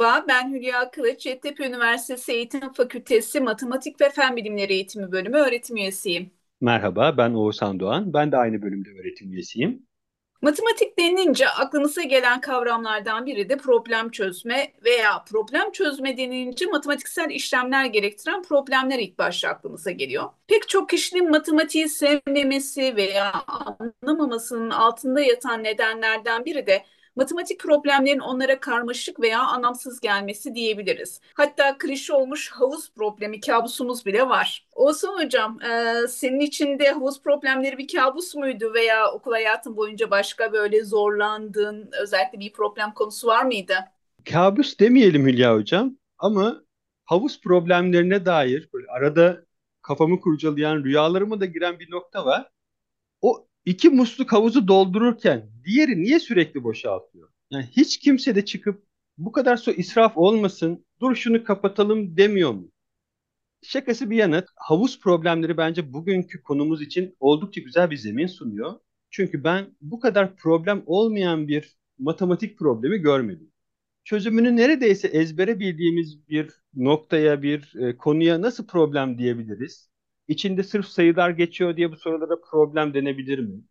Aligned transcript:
Merhaba, 0.00 0.24
ben 0.28 0.52
Hülya 0.52 0.90
Kılıç, 0.90 1.26
Yeditepe 1.26 1.66
Üniversitesi 1.66 2.32
Eğitim 2.32 2.72
Fakültesi 2.72 3.40
Matematik 3.40 4.00
ve 4.00 4.10
Fen 4.10 4.36
Bilimleri 4.36 4.72
Eğitimi 4.72 5.12
Bölümü 5.12 5.36
öğretim 5.36 5.76
üyesiyim. 5.76 6.30
Merhaba, 6.60 7.14
ben 7.16 7.34
Oğuzhan 7.34 7.80
Doğan. 7.80 8.12
Ben 8.12 8.32
de 8.32 8.36
aynı 8.36 8.62
bölümde 8.62 8.88
öğretim 9.00 9.32
üyesiyim. 9.32 9.86
Matematik 10.42 10.98
denince 10.98 11.48
aklınıza 11.48 12.02
gelen 12.02 12.40
kavramlardan 12.40 13.26
biri 13.26 13.48
de 13.48 13.56
problem 13.56 14.10
çözme 14.10 14.72
veya 14.84 15.24
problem 15.30 15.72
çözme 15.72 16.16
denince 16.16 16.66
matematiksel 16.66 17.30
işlemler 17.30 17.84
gerektiren 17.84 18.42
problemler 18.42 18.98
ilk 18.98 19.18
başta 19.18 19.48
aklımıza 19.48 19.90
geliyor. 19.90 20.24
Pek 20.46 20.68
çok 20.68 20.88
kişinin 20.88 21.30
matematiği 21.30 21.88
sevmemesi 21.88 22.96
veya 22.96 23.32
anlamamasının 24.02 24.70
altında 24.70 25.20
yatan 25.20 25.64
nedenlerden 25.64 26.44
biri 26.44 26.66
de 26.66 26.84
matematik 27.16 27.60
problemlerin 27.60 28.18
onlara 28.18 28.60
karmaşık 28.60 29.20
veya 29.20 29.40
anlamsız 29.42 30.00
gelmesi 30.00 30.54
diyebiliriz. 30.54 31.20
Hatta 31.34 31.78
klişe 31.78 32.12
olmuş 32.12 32.50
havuz 32.50 32.92
problemi 32.92 33.40
kabusumuz 33.40 34.06
bile 34.06 34.28
var. 34.28 34.66
Olsun 34.72 35.24
hocam, 35.24 35.62
e, 35.62 35.94
senin 36.08 36.40
için 36.40 36.78
de 36.78 36.90
havuz 36.90 37.22
problemleri 37.22 37.78
bir 37.78 37.88
kabus 37.88 38.34
muydu 38.34 38.74
veya 38.74 39.12
okul 39.12 39.32
hayatın 39.32 39.76
boyunca 39.76 40.10
başka 40.10 40.52
böyle 40.52 40.84
zorlandığın 40.84 41.90
özellikle 42.02 42.40
bir 42.40 42.52
problem 42.52 42.94
konusu 42.94 43.26
var 43.26 43.44
mıydı? 43.44 43.74
Kabus 44.30 44.78
demeyelim 44.78 45.26
Hülya 45.26 45.54
Hocam 45.54 45.96
ama 46.18 46.62
havuz 47.04 47.40
problemlerine 47.40 48.26
dair 48.26 48.68
böyle 48.74 48.86
arada 48.90 49.44
kafamı 49.82 50.20
kurcalayan, 50.20 50.84
rüyalarıma 50.84 51.40
da 51.40 51.46
giren 51.46 51.78
bir 51.78 51.90
nokta 51.90 52.24
var. 52.24 52.50
İki 53.64 53.90
musluk 53.90 54.32
havuzu 54.32 54.68
doldururken 54.68 55.50
diğeri 55.64 56.02
niye 56.02 56.20
sürekli 56.20 56.64
boşaltıyor? 56.64 57.28
Yani 57.50 57.66
hiç 57.76 57.98
kimse 57.98 58.34
de 58.34 58.44
çıkıp 58.44 58.84
bu 59.18 59.32
kadar 59.32 59.56
su 59.56 59.70
israf 59.72 60.12
olmasın, 60.16 60.86
dur 61.00 61.14
şunu 61.14 61.44
kapatalım 61.44 62.16
demiyor 62.16 62.52
mu? 62.52 62.72
Şakası 63.62 64.10
bir 64.10 64.16
yana 64.16 64.44
havuz 64.56 65.00
problemleri 65.00 65.56
bence 65.56 65.92
bugünkü 65.92 66.42
konumuz 66.42 66.82
için 66.82 67.16
oldukça 67.20 67.60
güzel 67.60 67.90
bir 67.90 67.96
zemin 67.96 68.26
sunuyor. 68.26 68.80
Çünkü 69.10 69.44
ben 69.44 69.76
bu 69.80 70.00
kadar 70.00 70.36
problem 70.36 70.82
olmayan 70.86 71.48
bir 71.48 71.78
matematik 71.98 72.58
problemi 72.58 72.98
görmedim. 72.98 73.52
Çözümünü 74.04 74.56
neredeyse 74.56 75.08
ezbere 75.08 75.60
bildiğimiz 75.60 76.28
bir 76.28 76.50
noktaya, 76.74 77.42
bir 77.42 77.74
e, 77.76 77.96
konuya 77.96 78.42
nasıl 78.42 78.66
problem 78.66 79.18
diyebiliriz? 79.18 79.89
İçinde 80.30 80.62
sırf 80.62 80.86
sayılar 80.86 81.30
geçiyor 81.30 81.76
diye 81.76 81.92
bu 81.92 81.96
sorulara 81.96 82.40
problem 82.50 82.94
denebilir 82.94 83.38
mi? 83.38 83.62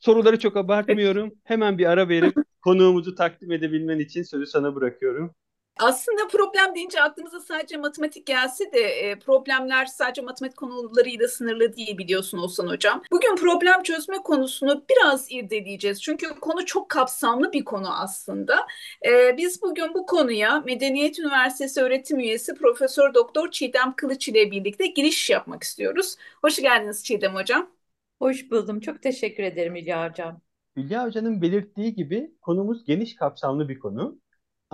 Soruları 0.00 0.38
çok 0.38 0.56
abartmıyorum. 0.56 1.34
Hemen 1.44 1.78
bir 1.78 1.86
ara 1.86 2.08
verip 2.08 2.40
konuğumuzu 2.64 3.14
takdim 3.14 3.52
edebilmen 3.52 3.98
için 3.98 4.22
sözü 4.22 4.46
sana 4.46 4.74
bırakıyorum. 4.74 5.34
Aslında 5.78 6.28
problem 6.28 6.74
deyince 6.74 7.02
aklımıza 7.02 7.40
sadece 7.40 7.76
matematik 7.76 8.26
gelse 8.26 8.72
de 8.72 8.80
e, 8.80 9.18
problemler 9.18 9.86
sadece 9.86 10.22
matematik 10.22 10.58
konularıyla 10.58 11.28
sınırlı 11.28 11.76
değil 11.76 11.98
biliyorsun 11.98 12.38
Oğuzhan 12.38 12.66
Hocam. 12.66 13.02
Bugün 13.12 13.36
problem 13.36 13.82
çözme 13.82 14.16
konusunu 14.16 14.84
biraz 14.90 15.32
irdeleyeceğiz. 15.32 16.02
Çünkü 16.02 16.40
konu 16.40 16.66
çok 16.66 16.88
kapsamlı 16.88 17.52
bir 17.52 17.64
konu 17.64 18.00
aslında. 18.00 18.66
E, 19.06 19.36
biz 19.36 19.62
bugün 19.62 19.94
bu 19.94 20.06
konuya 20.06 20.60
Medeniyet 20.60 21.18
Üniversitesi 21.18 21.80
öğretim 21.80 22.18
üyesi 22.18 22.54
Profesör 22.54 23.14
Doktor 23.14 23.50
Çiğdem 23.50 23.94
Kılıç 23.96 24.28
ile 24.28 24.50
birlikte 24.50 24.86
giriş 24.86 25.30
yapmak 25.30 25.62
istiyoruz. 25.62 26.16
Hoş 26.42 26.56
geldiniz 26.56 27.04
Çiğdem 27.04 27.34
Hocam. 27.34 27.70
Hoş 28.18 28.50
buldum. 28.50 28.80
Çok 28.80 29.02
teşekkür 29.02 29.42
ederim 29.42 29.76
Hülya 29.76 30.10
Hocam. 30.10 30.40
Hülya 30.76 31.04
Hoca'nın 31.04 31.42
belirttiği 31.42 31.94
gibi 31.94 32.34
konumuz 32.40 32.84
geniş 32.84 33.16
kapsamlı 33.16 33.68
bir 33.68 33.78
konu. 33.78 34.21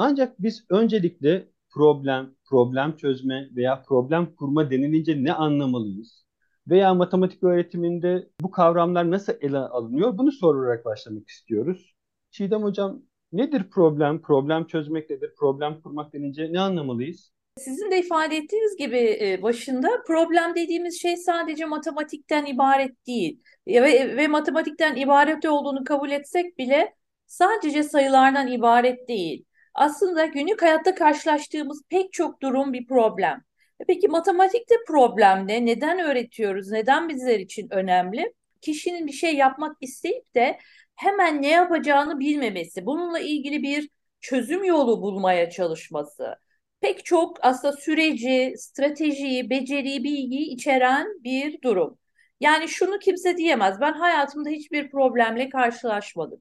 Ancak 0.01 0.43
biz 0.43 0.65
öncelikle 0.71 1.49
problem, 1.71 2.35
problem 2.49 2.97
çözme 2.97 3.49
veya 3.57 3.83
problem 3.83 4.35
kurma 4.35 4.71
denilince 4.71 5.25
ne 5.25 5.33
anlamalıyız? 5.33 6.27
Veya 6.69 6.95
matematik 6.95 7.43
öğretiminde 7.43 8.29
bu 8.41 8.51
kavramlar 8.51 9.11
nasıl 9.11 9.33
ele 9.41 9.59
alınıyor? 9.59 10.19
Bunu 10.19 10.33
sorarak 10.33 10.85
başlamak 10.85 11.29
istiyoruz. 11.29 11.95
Çiğdem 12.31 12.63
Hocam 12.63 13.03
nedir 13.33 13.71
problem? 13.71 14.23
Problem 14.23 14.67
çözmek 14.67 15.11
nedir? 15.11 15.31
Problem 15.39 15.81
kurmak 15.81 16.13
denince 16.13 16.53
ne 16.53 16.61
anlamalıyız? 16.61 17.33
Sizin 17.57 17.91
de 17.91 17.99
ifade 17.99 18.37
ettiğiniz 18.37 18.77
gibi 18.77 19.19
e, 19.21 19.43
başında 19.43 19.89
problem 20.07 20.55
dediğimiz 20.55 21.03
şey 21.03 21.17
sadece 21.17 21.65
matematikten 21.65 22.47
ibaret 22.47 23.07
değil. 23.07 23.41
Ve, 23.67 24.17
ve 24.17 24.29
matematikten 24.29 24.97
ibaret 24.97 25.45
olduğunu 25.45 25.85
kabul 25.85 26.11
etsek 26.11 26.59
bile 26.59 26.95
sadece 27.27 27.83
sayılardan 27.83 28.49
ibaret 28.49 29.09
değil. 29.09 29.48
Aslında 29.79 30.27
günlük 30.27 30.63
hayatta 30.63 30.95
karşılaştığımız 30.95 31.83
pek 31.91 32.13
çok 32.13 32.43
durum 32.43 32.73
bir 32.73 32.87
problem. 32.87 33.45
E 33.81 33.85
peki 33.87 34.09
matematikte 34.09 34.75
problem 34.87 35.49
ne? 35.49 35.67
Neden 35.67 35.99
öğretiyoruz? 35.99 36.71
Neden 36.71 37.09
bizler 37.09 37.39
için 37.41 37.69
önemli? 37.71 38.35
Kişinin 38.61 39.07
bir 39.07 39.13
şey 39.13 39.35
yapmak 39.35 39.77
isteyip 39.81 40.35
de 40.35 40.59
hemen 40.95 41.43
ne 41.43 41.49
yapacağını 41.49 42.19
bilmemesi, 42.21 42.87
bununla 42.87 43.21
ilgili 43.21 43.63
bir 43.63 43.89
çözüm 44.21 44.65
yolu 44.65 45.03
bulmaya 45.03 45.51
çalışması. 45.51 46.37
Pek 46.81 47.05
çok 47.05 47.37
aslında 47.43 47.73
süreci, 47.77 48.55
stratejiyi, 48.59 49.51
beceriyi, 49.51 50.05
bilgiyi 50.05 50.55
içeren 50.55 51.07
bir 51.25 51.63
durum. 51.63 51.99
Yani 52.41 52.69
şunu 52.69 52.99
kimse 52.99 53.37
diyemez. 53.37 53.81
Ben 53.81 53.93
hayatımda 53.93 54.49
hiçbir 54.51 54.91
problemle 54.91 55.49
karşılaşmadım. 55.49 56.41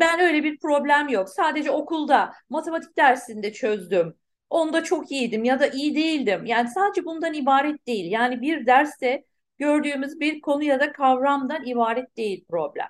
Ben 0.00 0.20
öyle 0.20 0.44
bir 0.44 0.58
problem 0.58 1.08
yok. 1.08 1.28
Sadece 1.28 1.70
okulda 1.70 2.32
matematik 2.50 2.96
dersinde 2.96 3.52
çözdüm. 3.52 4.14
Onda 4.50 4.84
çok 4.84 5.12
iyiydim 5.12 5.44
ya 5.44 5.60
da 5.60 5.66
iyi 5.66 5.94
değildim. 5.94 6.46
Yani 6.46 6.68
sadece 6.68 7.04
bundan 7.04 7.34
ibaret 7.34 7.86
değil. 7.86 8.12
Yani 8.12 8.40
bir 8.42 8.66
derste 8.66 9.24
gördüğümüz 9.58 10.20
bir 10.20 10.40
konu 10.40 10.62
ya 10.64 10.80
da 10.80 10.92
kavramdan 10.92 11.64
ibaret 11.66 12.16
değil 12.16 12.44
problem. 12.48 12.86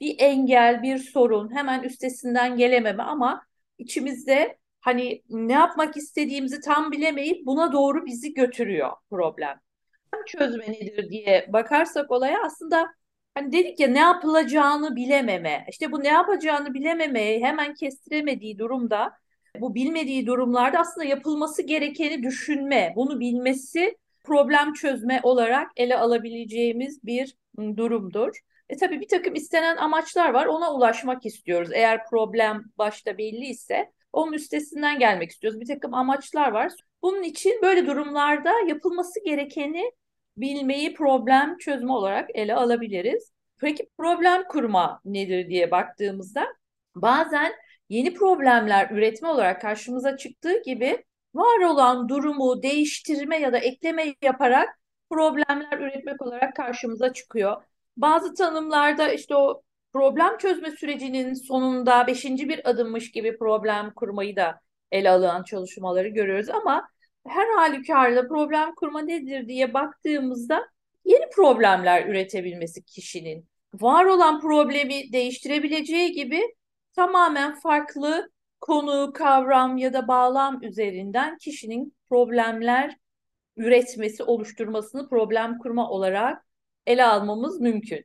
Bir 0.00 0.16
engel, 0.18 0.82
bir 0.82 0.98
sorun, 0.98 1.54
hemen 1.56 1.82
üstesinden 1.82 2.56
gelememe 2.56 3.02
ama 3.02 3.42
içimizde 3.78 4.58
hani 4.80 5.22
ne 5.28 5.52
yapmak 5.52 5.96
istediğimizi 5.96 6.60
tam 6.60 6.92
bilemeyip 6.92 7.46
buna 7.46 7.72
doğru 7.72 8.06
bizi 8.06 8.34
götürüyor 8.34 8.90
problem. 9.10 9.60
Çözme 10.26 10.72
nedir 10.72 11.10
diye 11.10 11.46
bakarsak 11.52 12.10
olaya 12.10 12.42
aslında 12.44 12.94
Hani 13.36 13.52
dedik 13.52 13.80
ya 13.80 13.88
ne 13.88 13.98
yapılacağını 13.98 14.96
bilememe. 14.96 15.64
İşte 15.68 15.92
bu 15.92 16.04
ne 16.04 16.08
yapacağını 16.08 16.74
bilememeyi 16.74 17.44
hemen 17.44 17.74
kestiremediği 17.74 18.58
durumda 18.58 19.12
bu 19.60 19.74
bilmediği 19.74 20.26
durumlarda 20.26 20.78
aslında 20.78 21.04
yapılması 21.04 21.62
gerekeni 21.62 22.22
düşünme, 22.22 22.92
bunu 22.96 23.20
bilmesi 23.20 23.96
problem 24.24 24.72
çözme 24.72 25.20
olarak 25.22 25.70
ele 25.76 25.96
alabileceğimiz 25.96 27.04
bir 27.04 27.36
durumdur. 27.58 28.40
E 28.68 28.76
tabii 28.76 29.00
bir 29.00 29.08
takım 29.08 29.34
istenen 29.34 29.76
amaçlar 29.76 30.30
var. 30.30 30.46
Ona 30.46 30.74
ulaşmak 30.74 31.26
istiyoruz. 31.26 31.70
Eğer 31.72 32.06
problem 32.10 32.64
başta 32.78 33.18
belli 33.18 33.46
ise 33.46 33.92
onun 34.12 34.32
üstesinden 34.32 34.98
gelmek 34.98 35.30
istiyoruz. 35.30 35.60
Bir 35.60 35.66
takım 35.66 35.94
amaçlar 35.94 36.52
var. 36.52 36.72
Bunun 37.02 37.22
için 37.22 37.62
böyle 37.62 37.86
durumlarda 37.86 38.52
yapılması 38.68 39.24
gerekeni 39.24 39.92
bilmeyi 40.36 40.94
problem 40.94 41.58
çözme 41.58 41.92
olarak 41.92 42.30
ele 42.34 42.54
alabiliriz. 42.54 43.32
Peki 43.60 43.88
problem 43.98 44.44
kurma 44.48 45.00
nedir 45.04 45.48
diye 45.48 45.70
baktığımızda 45.70 46.46
bazen 46.94 47.52
yeni 47.88 48.14
problemler 48.14 48.90
üretme 48.90 49.28
olarak 49.28 49.60
karşımıza 49.60 50.16
çıktığı 50.16 50.62
gibi 50.62 51.04
var 51.34 51.60
olan 51.60 52.08
durumu 52.08 52.62
değiştirme 52.62 53.38
ya 53.38 53.52
da 53.52 53.58
ekleme 53.58 54.14
yaparak 54.22 54.68
problemler 55.10 55.78
üretmek 55.78 56.22
olarak 56.22 56.56
karşımıza 56.56 57.12
çıkıyor. 57.12 57.62
Bazı 57.96 58.34
tanımlarda 58.34 59.12
işte 59.12 59.36
o 59.36 59.62
problem 59.92 60.38
çözme 60.38 60.70
sürecinin 60.70 61.34
sonunda 61.34 62.06
beşinci 62.06 62.48
bir 62.48 62.70
adımmış 62.70 63.12
gibi 63.12 63.38
problem 63.38 63.92
kurmayı 63.94 64.36
da 64.36 64.60
ele 64.92 65.10
alan 65.10 65.42
çalışmaları 65.42 66.08
görüyoruz 66.08 66.48
ama 66.48 66.88
her 67.28 67.48
halükarda 67.56 68.28
problem 68.28 68.74
kurma 68.74 69.00
nedir 69.00 69.48
diye 69.48 69.74
baktığımızda 69.74 70.68
yeni 71.04 71.30
problemler 71.30 72.06
üretebilmesi 72.06 72.82
kişinin 72.82 73.48
var 73.74 74.04
olan 74.04 74.40
problemi 74.40 75.12
değiştirebileceği 75.12 76.12
gibi 76.12 76.42
tamamen 76.96 77.54
farklı 77.54 78.30
konu, 78.60 79.12
kavram 79.12 79.76
ya 79.76 79.92
da 79.92 80.08
bağlam 80.08 80.62
üzerinden 80.62 81.38
kişinin 81.38 81.96
problemler 82.08 82.96
üretmesi, 83.56 84.22
oluşturmasını 84.22 85.08
problem 85.08 85.58
kurma 85.58 85.90
olarak 85.90 86.46
ele 86.86 87.04
almamız 87.04 87.60
mümkün. 87.60 88.04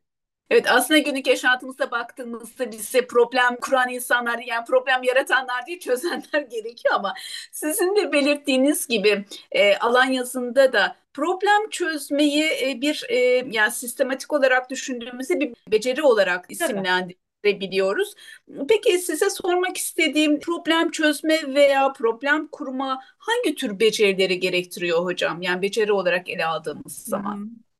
Evet 0.52 0.72
aslında 0.72 0.98
günlük 0.98 1.28
yaşantımızda 1.28 1.92
baktığımızda 1.92 2.72
bize 2.72 3.08
problem 3.08 3.56
kuran 3.62 3.90
insanlar 3.90 4.40
yani 4.40 4.66
problem 4.66 5.04
yaratanlar 5.04 5.68
değil 5.68 5.80
çözenler 5.80 6.42
gerekiyor 6.52 6.96
ama 6.96 7.14
sizin 7.52 7.96
de 7.96 8.12
belirttiğiniz 8.12 8.88
gibi 8.88 9.26
e, 9.52 9.78
alan 9.78 10.06
yazında 10.06 10.74
da 10.74 10.96
problem 11.14 11.70
çözmeyi 11.70 12.44
e, 12.62 12.82
bir 12.82 13.06
e, 13.10 13.16
yani 13.52 13.72
sistematik 13.72 14.34
olarak 14.34 14.70
düşündüğümüzde 14.70 15.40
bir 15.40 15.54
beceri 15.72 16.02
olarak 16.02 16.46
isimlendirdik. 16.50 17.18
biliyoruz. 17.44 18.14
Peki 18.70 19.00
size 19.00 19.30
sormak 19.30 19.78
istediğim 19.78 20.40
problem 20.40 20.92
çözme 20.92 21.56
veya 21.56 21.94
problem 21.94 22.48
kurma 22.48 23.00
hangi 23.18 23.56
tür 23.56 23.80
becerileri 23.80 24.40
gerektiriyor 24.40 25.04
hocam? 25.04 25.42
Yani 25.42 25.62
beceri 25.62 25.92
olarak 25.94 26.30
ele 26.30 26.46
aldığımız 26.46 26.96
zaman. 26.96 27.38
Hı 27.38 27.42
hı. 27.42 27.71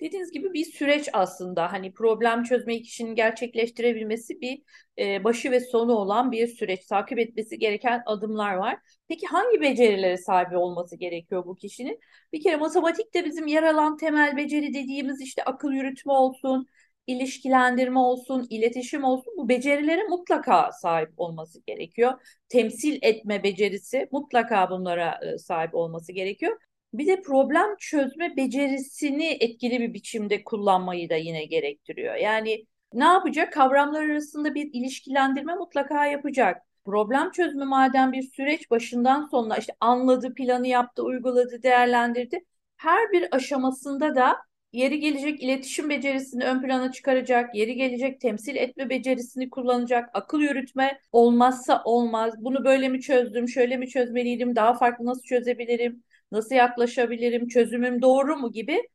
Dediğiniz 0.00 0.30
gibi 0.32 0.52
bir 0.52 0.64
süreç 0.64 1.08
aslında 1.12 1.72
hani 1.72 1.92
problem 1.92 2.42
çözmeyi 2.42 2.82
kişinin 2.82 3.14
gerçekleştirebilmesi 3.14 4.40
bir 4.40 4.62
e, 4.98 5.24
başı 5.24 5.50
ve 5.50 5.60
sonu 5.60 5.92
olan 5.92 6.32
bir 6.32 6.46
süreç. 6.46 6.86
Takip 6.86 7.18
etmesi 7.18 7.58
gereken 7.58 8.02
adımlar 8.06 8.54
var. 8.54 8.78
Peki 9.08 9.26
hangi 9.26 9.60
becerilere 9.60 10.16
sahip 10.16 10.52
olması 10.56 10.96
gerekiyor 10.96 11.44
bu 11.46 11.56
kişinin? 11.56 12.00
Bir 12.32 12.42
kere 12.42 12.56
matematikte 12.56 13.24
bizim 13.24 13.46
yer 13.46 13.62
alan 13.62 13.96
temel 13.96 14.36
beceri 14.36 14.74
dediğimiz 14.74 15.20
işte 15.20 15.44
akıl 15.44 15.72
yürütme 15.72 16.12
olsun, 16.12 16.66
ilişkilendirme 17.06 17.98
olsun, 17.98 18.46
iletişim 18.50 19.04
olsun 19.04 19.34
bu 19.36 19.48
becerilere 19.48 20.02
mutlaka 20.04 20.72
sahip 20.72 21.10
olması 21.16 21.60
gerekiyor. 21.66 22.12
Temsil 22.48 22.98
etme 23.02 23.42
becerisi 23.42 24.08
mutlaka 24.12 24.70
bunlara 24.70 25.20
e, 25.34 25.38
sahip 25.38 25.74
olması 25.74 26.12
gerekiyor. 26.12 26.58
Bir 26.94 27.06
de 27.06 27.22
problem 27.22 27.76
çözme 27.78 28.36
becerisini 28.36 29.26
etkili 29.40 29.80
bir 29.80 29.94
biçimde 29.94 30.44
kullanmayı 30.44 31.10
da 31.10 31.14
yine 31.16 31.44
gerektiriyor. 31.44 32.14
Yani 32.14 32.66
ne 32.92 33.04
yapacak? 33.04 33.52
Kavramlar 33.52 34.02
arasında 34.02 34.54
bir 34.54 34.70
ilişkilendirme 34.72 35.54
mutlaka 35.54 36.06
yapacak. 36.06 36.62
Problem 36.84 37.30
çözme 37.30 37.64
madem 37.64 38.12
bir 38.12 38.22
süreç 38.22 38.70
başından 38.70 39.28
sonuna 39.30 39.56
işte 39.56 39.72
anladı, 39.80 40.34
planı 40.34 40.66
yaptı, 40.68 41.02
uyguladı, 41.02 41.62
değerlendirdi. 41.62 42.44
Her 42.76 43.12
bir 43.12 43.36
aşamasında 43.36 44.14
da 44.14 44.36
yeri 44.72 45.00
gelecek 45.00 45.42
iletişim 45.42 45.90
becerisini 45.90 46.44
ön 46.44 46.62
plana 46.62 46.92
çıkaracak, 46.92 47.54
yeri 47.54 47.74
gelecek 47.74 48.20
temsil 48.20 48.56
etme 48.56 48.90
becerisini 48.90 49.50
kullanacak, 49.50 50.10
akıl 50.14 50.40
yürütme 50.40 51.00
olmazsa 51.12 51.82
olmaz. 51.84 52.34
Bunu 52.38 52.64
böyle 52.64 52.88
mi 52.88 53.00
çözdüm, 53.00 53.48
şöyle 53.48 53.76
mi 53.76 53.88
çözmeliydim, 53.88 54.56
daha 54.56 54.74
farklı 54.74 55.06
nasıl 55.06 55.22
çözebilirim? 55.22 56.02
Nasıl 56.32 56.54
yaklaşabilirim, 56.54 57.48
çözümüm 57.48 58.02
doğru 58.02 58.36
mu 58.36 58.52
gibi 58.52 58.88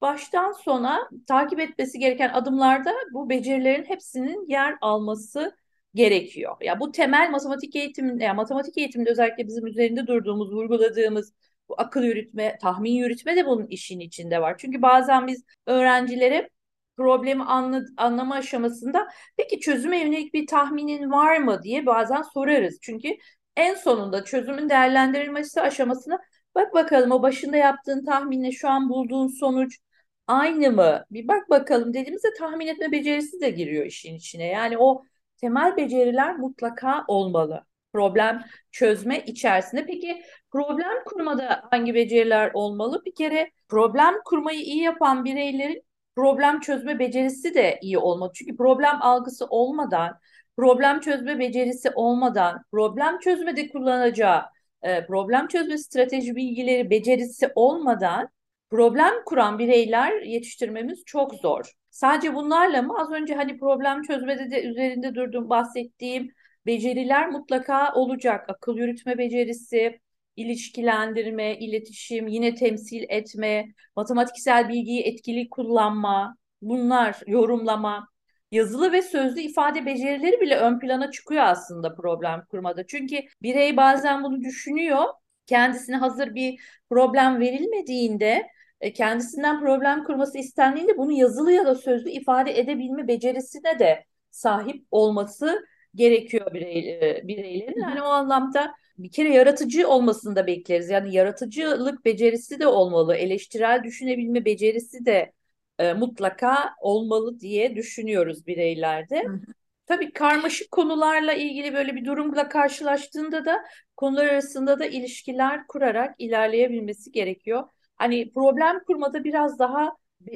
baştan 0.00 0.52
sona 0.52 1.10
takip 1.28 1.60
etmesi 1.60 1.98
gereken 1.98 2.28
adımlarda 2.28 2.92
bu 3.12 3.30
becerilerin 3.30 3.84
hepsinin 3.84 4.48
yer 4.48 4.76
alması 4.80 5.56
gerekiyor. 5.94 6.56
Ya 6.60 6.80
bu 6.80 6.92
temel 6.92 7.30
matematik 7.30 7.76
eğitiminde, 7.76 8.24
ya 8.24 8.34
matematik 8.34 8.78
eğitiminde 8.78 9.10
özellikle 9.10 9.46
bizim 9.46 9.66
üzerinde 9.66 10.06
durduğumuz, 10.06 10.52
vurguladığımız 10.52 11.32
bu 11.68 11.74
akıl 11.80 12.02
yürütme, 12.02 12.58
tahmin 12.60 12.92
yürütme 12.92 13.36
de 13.36 13.46
bunun 13.46 13.66
işin 13.66 14.00
içinde 14.00 14.40
var. 14.40 14.54
Çünkü 14.58 14.82
bazen 14.82 15.26
biz 15.26 15.44
öğrencilere 15.66 16.50
problemi 16.96 17.44
anla, 17.44 17.82
anlama 17.96 18.34
aşamasında 18.34 19.08
peki 19.36 19.60
çözüme 19.60 19.98
yönelik 19.98 20.34
bir 20.34 20.46
tahminin 20.46 21.10
var 21.10 21.38
mı 21.38 21.62
diye 21.62 21.86
bazen 21.86 22.22
sorarız. 22.22 22.78
Çünkü 22.82 23.08
en 23.56 23.74
sonunda 23.74 24.24
çözümün 24.24 24.68
değerlendirilmesi 24.68 25.60
aşamasında 25.60 26.20
Bak 26.54 26.74
bakalım 26.74 27.10
o 27.12 27.22
başında 27.22 27.56
yaptığın 27.56 28.04
tahminle 28.04 28.52
şu 28.52 28.68
an 28.68 28.88
bulduğun 28.88 29.28
sonuç 29.28 29.78
aynı 30.26 30.70
mı? 30.72 31.04
Bir 31.10 31.28
bak 31.28 31.50
bakalım 31.50 31.94
dediğimizde 31.94 32.28
tahmin 32.38 32.66
etme 32.66 32.92
becerisi 32.92 33.40
de 33.40 33.50
giriyor 33.50 33.86
işin 33.86 34.14
içine. 34.14 34.46
Yani 34.46 34.78
o 34.78 35.02
temel 35.36 35.76
beceriler 35.76 36.36
mutlaka 36.38 37.04
olmalı. 37.08 37.64
Problem 37.92 38.44
çözme 38.70 39.20
içerisinde. 39.24 39.86
Peki 39.86 40.22
problem 40.52 41.04
kurmada 41.06 41.62
hangi 41.70 41.94
beceriler 41.94 42.50
olmalı? 42.54 43.02
Bir 43.06 43.14
kere 43.14 43.50
problem 43.68 44.14
kurmayı 44.24 44.60
iyi 44.60 44.82
yapan 44.82 45.24
bireylerin 45.24 45.82
problem 46.16 46.60
çözme 46.60 46.98
becerisi 46.98 47.54
de 47.54 47.78
iyi 47.82 47.98
olmalı. 47.98 48.32
Çünkü 48.34 48.56
problem 48.56 49.02
algısı 49.02 49.46
olmadan, 49.46 50.18
problem 50.56 51.00
çözme 51.00 51.38
becerisi 51.38 51.90
olmadan, 51.94 52.64
problem 52.72 53.18
çözmede 53.18 53.68
kullanacağı 53.68 54.42
e, 54.82 55.06
problem 55.06 55.48
çözme 55.48 55.78
strateji 55.78 56.36
bilgileri, 56.36 56.90
becerisi 56.90 57.48
olmadan 57.54 58.28
problem 58.70 59.12
kuran 59.26 59.58
bireyler 59.58 60.22
yetiştirmemiz 60.22 61.04
çok 61.06 61.34
zor. 61.34 61.72
Sadece 61.90 62.34
bunlarla 62.34 62.82
mı? 62.82 62.94
Az 62.98 63.12
önce 63.12 63.34
hani 63.34 63.58
problem 63.58 64.02
çözmede 64.02 64.50
de 64.50 64.62
üzerinde 64.62 65.14
durduğum 65.14 65.50
bahsettiğim 65.50 66.32
beceriler 66.66 67.28
mutlaka 67.28 67.94
olacak. 67.94 68.44
Akıl 68.50 68.76
yürütme 68.76 69.18
becerisi, 69.18 70.00
ilişkilendirme, 70.36 71.58
iletişim, 71.58 72.28
yine 72.28 72.54
temsil 72.54 73.04
etme, 73.08 73.66
matematiksel 73.96 74.68
bilgiyi 74.68 75.02
etkili 75.02 75.48
kullanma, 75.50 76.36
bunlar 76.62 77.20
yorumlama, 77.26 78.08
yazılı 78.52 78.92
ve 78.92 79.02
sözlü 79.02 79.40
ifade 79.40 79.86
becerileri 79.86 80.40
bile 80.40 80.56
ön 80.56 80.78
plana 80.78 81.10
çıkıyor 81.10 81.42
aslında 81.44 81.94
problem 81.94 82.44
kurmada. 82.50 82.86
Çünkü 82.86 83.16
birey 83.42 83.76
bazen 83.76 84.22
bunu 84.22 84.40
düşünüyor. 84.40 85.04
Kendisine 85.46 85.96
hazır 85.96 86.34
bir 86.34 86.60
problem 86.90 87.40
verilmediğinde 87.40 88.46
e, 88.80 88.92
kendisinden 88.92 89.60
problem 89.60 90.04
kurması 90.04 90.38
istendiğinde 90.38 90.98
bunu 90.98 91.12
yazılı 91.12 91.52
ya 91.52 91.66
da 91.66 91.74
sözlü 91.74 92.10
ifade 92.10 92.58
edebilme 92.58 93.08
becerisine 93.08 93.78
de 93.78 94.04
sahip 94.30 94.86
olması 94.90 95.64
gerekiyor 95.94 96.54
birey, 96.54 96.90
e, 96.90 97.28
bireylerin. 97.28 97.80
Yani 97.80 98.02
o 98.02 98.06
anlamda 98.06 98.74
bir 98.98 99.10
kere 99.10 99.34
yaratıcı 99.34 99.88
olmasını 99.88 100.36
da 100.36 100.46
bekleriz. 100.46 100.90
Yani 100.90 101.14
yaratıcılık 101.14 102.04
becerisi 102.04 102.60
de 102.60 102.66
olmalı, 102.66 103.16
eleştirel 103.16 103.84
düşünebilme 103.84 104.44
becerisi 104.44 105.06
de 105.06 105.32
e, 105.78 105.92
mutlaka 105.92 106.74
olmalı 106.80 107.40
diye 107.40 107.76
düşünüyoruz 107.76 108.46
bireylerde. 108.46 109.22
Hı 109.22 109.28
hı. 109.32 109.40
Tabii 109.86 110.12
karmaşık 110.12 110.70
konularla 110.70 111.32
ilgili 111.32 111.74
böyle 111.74 111.94
bir 111.96 112.04
durumla 112.04 112.48
karşılaştığında 112.48 113.44
da 113.44 113.64
konular 113.96 114.26
arasında 114.26 114.78
da 114.78 114.86
ilişkiler 114.86 115.66
kurarak 115.66 116.14
ilerleyebilmesi 116.18 117.12
gerekiyor. 117.12 117.68
Hani 117.96 118.32
problem 118.32 118.84
kurmada 118.86 119.24
biraz 119.24 119.58
daha 119.58 119.92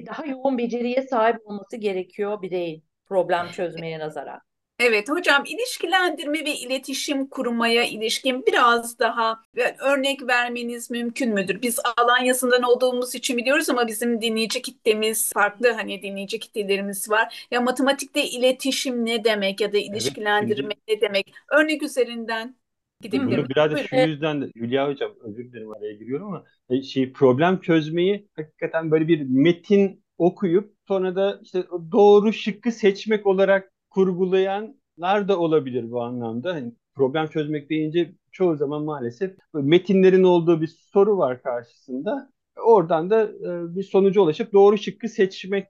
daha 0.06 0.26
yoğun 0.26 0.58
beceriye 0.58 1.02
sahip 1.02 1.46
olması 1.46 1.76
gerekiyor 1.76 2.42
bireyin 2.42 2.84
problem 3.06 3.50
çözmeye 3.50 3.98
nazaran. 3.98 4.40
Evet 4.78 5.10
hocam 5.10 5.44
ilişkilendirme 5.46 6.44
ve 6.44 6.54
iletişim 6.54 7.26
kurmaya 7.26 7.84
ilişkin 7.84 8.46
biraz 8.46 8.98
daha 8.98 9.40
örnek 9.80 10.26
vermeniz 10.28 10.90
mümkün 10.90 11.34
müdür? 11.34 11.62
Biz 11.62 11.78
Alanya'sından 11.96 12.62
olduğumuz 12.62 13.14
için 13.14 13.36
biliyoruz 13.36 13.70
ama 13.70 13.86
bizim 13.86 14.22
dinleyici 14.22 14.62
kitlemiz 14.62 15.32
farklı 15.32 15.72
hani 15.72 16.02
dinleyici 16.02 16.38
kitlelerimiz 16.38 17.10
var. 17.10 17.46
Ya 17.50 17.60
matematikte 17.60 18.24
iletişim 18.24 19.06
ne 19.06 19.24
demek 19.24 19.60
ya 19.60 19.72
da 19.72 19.78
ilişkilendirme 19.78 20.74
evet, 20.88 21.02
ne 21.02 21.08
demek? 21.08 21.34
Örnek 21.52 21.82
üzerinden 21.82 22.56
gidebilirim. 23.00 23.38
Bunu 23.38 23.48
biraz 23.48 23.72
da 23.72 23.78
şu 23.78 23.96
yüzden 23.96 24.42
de 24.42 24.50
Hülya 24.56 24.88
Hocam 24.88 25.12
özür 25.20 25.52
dilerim 25.52 25.72
araya 25.72 25.92
giriyorum 25.92 26.26
ama 26.26 26.44
e, 26.70 26.82
şey 26.82 27.12
problem 27.12 27.60
çözmeyi 27.60 28.28
hakikaten 28.36 28.90
böyle 28.90 29.08
bir 29.08 29.22
metin 29.28 30.04
okuyup 30.18 30.74
sonra 30.88 31.16
da 31.16 31.40
işte 31.42 31.64
doğru 31.92 32.32
şıkkı 32.32 32.72
seçmek 32.72 33.26
olarak 33.26 33.75
kurgulayanlar 33.96 35.28
da 35.28 35.38
olabilir 35.40 35.90
bu 35.90 36.02
anlamda. 36.02 36.54
Hani 36.54 36.72
problem 36.94 37.26
çözmek 37.28 37.70
deyince 37.70 38.12
çoğu 38.32 38.56
zaman 38.56 38.82
maalesef 38.84 39.36
metinlerin 39.54 40.22
olduğu 40.24 40.60
bir 40.60 40.66
soru 40.68 41.18
var 41.18 41.42
karşısında. 41.42 42.32
Oradan 42.64 43.10
da 43.10 43.22
e, 43.24 43.76
bir 43.76 43.82
sonuca 43.82 44.20
ulaşıp 44.20 44.52
doğru 44.52 44.78
şıkkı 44.78 45.08
seçmek 45.08 45.66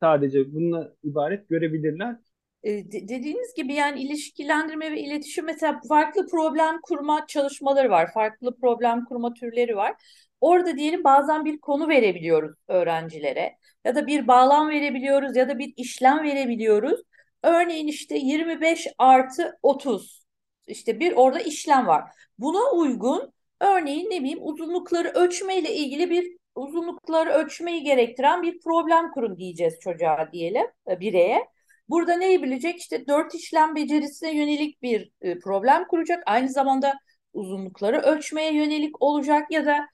sadece 0.00 0.54
bununla 0.54 0.94
ibaret 1.04 1.48
görebilirler. 1.48 2.16
E, 2.62 2.92
dediğiniz 2.92 3.54
gibi 3.54 3.74
yani 3.74 4.02
ilişkilendirme 4.02 4.92
ve 4.92 5.00
iletişim 5.00 5.44
mesela 5.46 5.80
farklı 5.88 6.26
problem 6.26 6.80
kurma 6.82 7.26
çalışmaları 7.26 7.90
var. 7.90 8.10
Farklı 8.14 8.56
problem 8.56 9.04
kurma 9.04 9.34
türleri 9.34 9.76
var. 9.76 9.94
Orada 10.40 10.76
diyelim 10.76 11.04
bazen 11.04 11.44
bir 11.44 11.58
konu 11.60 11.88
verebiliyoruz 11.88 12.56
öğrencilere 12.68 13.56
ya 13.84 13.94
da 13.94 14.06
bir 14.06 14.28
bağlam 14.28 14.68
verebiliyoruz 14.68 15.36
ya 15.36 15.48
da 15.48 15.58
bir 15.58 15.74
işlem 15.76 16.22
verebiliyoruz. 16.24 17.00
Örneğin 17.42 17.86
işte 17.86 18.16
25 18.18 18.86
artı 18.98 19.58
30 19.62 20.20
işte 20.66 21.00
bir 21.00 21.12
orada 21.12 21.40
işlem 21.40 21.86
var. 21.86 22.10
Buna 22.38 22.70
uygun 22.72 23.32
örneğin 23.60 24.10
ne 24.10 24.20
bileyim 24.20 24.38
uzunlukları 24.42 25.08
ölçme 25.08 25.56
ile 25.58 25.74
ilgili 25.74 26.10
bir 26.10 26.36
uzunlukları 26.54 27.30
ölçmeyi 27.30 27.82
gerektiren 27.82 28.42
bir 28.42 28.60
problem 28.60 29.10
kurun 29.10 29.38
diyeceğiz 29.38 29.78
çocuğa 29.80 30.28
diyelim 30.32 30.66
e, 30.90 31.00
bireye. 31.00 31.48
Burada 31.88 32.16
neyi 32.16 32.42
bilecek? 32.42 32.78
İşte 32.80 33.06
dört 33.06 33.34
işlem 33.34 33.74
becerisine 33.76 34.36
yönelik 34.36 34.82
bir 34.82 35.10
e, 35.20 35.38
problem 35.38 35.86
kuracak. 35.88 36.22
Aynı 36.26 36.48
zamanda 36.48 36.94
uzunlukları 37.32 38.00
ölçmeye 38.00 38.54
yönelik 38.54 39.02
olacak 39.02 39.50
ya 39.50 39.66
da 39.66 39.88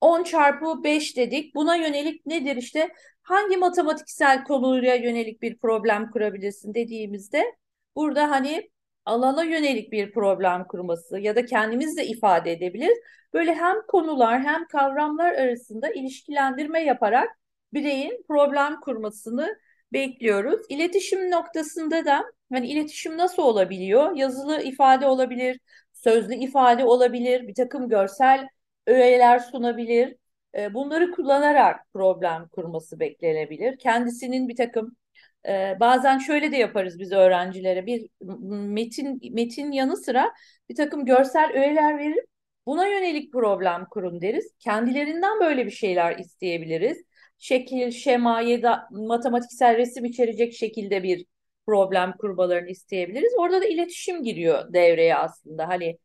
10 0.00 0.22
çarpı 0.22 0.84
5 0.84 1.16
dedik. 1.16 1.54
Buna 1.54 1.76
yönelik 1.76 2.26
nedir 2.26 2.56
işte 2.56 2.88
hangi 3.26 3.56
matematiksel 3.56 4.44
konuya 4.44 4.94
yönelik 4.94 5.42
bir 5.42 5.58
problem 5.58 6.10
kurabilirsin 6.10 6.74
dediğimizde 6.74 7.54
burada 7.96 8.30
hani 8.30 8.70
alana 9.04 9.44
yönelik 9.44 9.92
bir 9.92 10.12
problem 10.12 10.64
kurması 10.64 11.18
ya 11.18 11.36
da 11.36 11.46
kendimiz 11.46 11.96
de 11.96 12.06
ifade 12.06 12.52
edebiliriz. 12.52 12.98
Böyle 13.32 13.54
hem 13.54 13.76
konular 13.88 14.40
hem 14.42 14.66
kavramlar 14.66 15.32
arasında 15.32 15.90
ilişkilendirme 15.90 16.80
yaparak 16.84 17.28
bireyin 17.72 18.24
problem 18.28 18.80
kurmasını 18.80 19.56
bekliyoruz. 19.92 20.60
İletişim 20.68 21.30
noktasında 21.30 22.04
da 22.04 22.24
hani 22.52 22.68
iletişim 22.68 23.18
nasıl 23.18 23.42
olabiliyor? 23.42 24.16
Yazılı 24.16 24.62
ifade 24.62 25.06
olabilir, 25.06 25.60
sözlü 25.92 26.34
ifade 26.34 26.84
olabilir, 26.84 27.48
bir 27.48 27.54
takım 27.54 27.88
görsel 27.88 28.48
öğeler 28.86 29.38
sunabilir. 29.38 30.16
E, 30.56 30.74
bunları 30.74 31.10
kullanarak 31.10 31.92
problem 31.92 32.48
kurması 32.48 33.00
beklenebilir. 33.00 33.78
Kendisinin 33.78 34.48
bir 34.48 34.56
takım 34.56 34.96
e, 35.48 35.76
bazen 35.80 36.18
şöyle 36.18 36.52
de 36.52 36.56
yaparız 36.56 36.98
biz 36.98 37.12
öğrencilere 37.12 37.86
bir 37.86 38.08
metin 38.50 39.34
metin 39.34 39.72
yanı 39.72 39.96
sıra 39.96 40.32
bir 40.68 40.74
takım 40.74 41.04
görsel 41.04 41.50
öğeler 41.54 41.98
verip 41.98 42.24
buna 42.66 42.86
yönelik 42.86 43.32
problem 43.32 43.86
kurun 43.90 44.20
deriz. 44.20 44.52
Kendilerinden 44.58 45.40
böyle 45.40 45.66
bir 45.66 45.70
şeyler 45.70 46.18
isteyebiliriz. 46.18 47.04
Şekil, 47.38 47.90
şema 47.90 48.40
ya 48.40 48.62
da 48.62 48.88
matematiksel 48.90 49.76
resim 49.76 50.04
içerecek 50.04 50.52
şekilde 50.54 51.02
bir 51.02 51.26
problem 51.66 52.12
kurmalarını 52.18 52.68
isteyebiliriz. 52.70 53.32
Orada 53.38 53.60
da 53.62 53.66
iletişim 53.66 54.22
giriyor 54.22 54.72
devreye 54.72 55.16
aslında. 55.16 55.68
Hani 55.68 55.98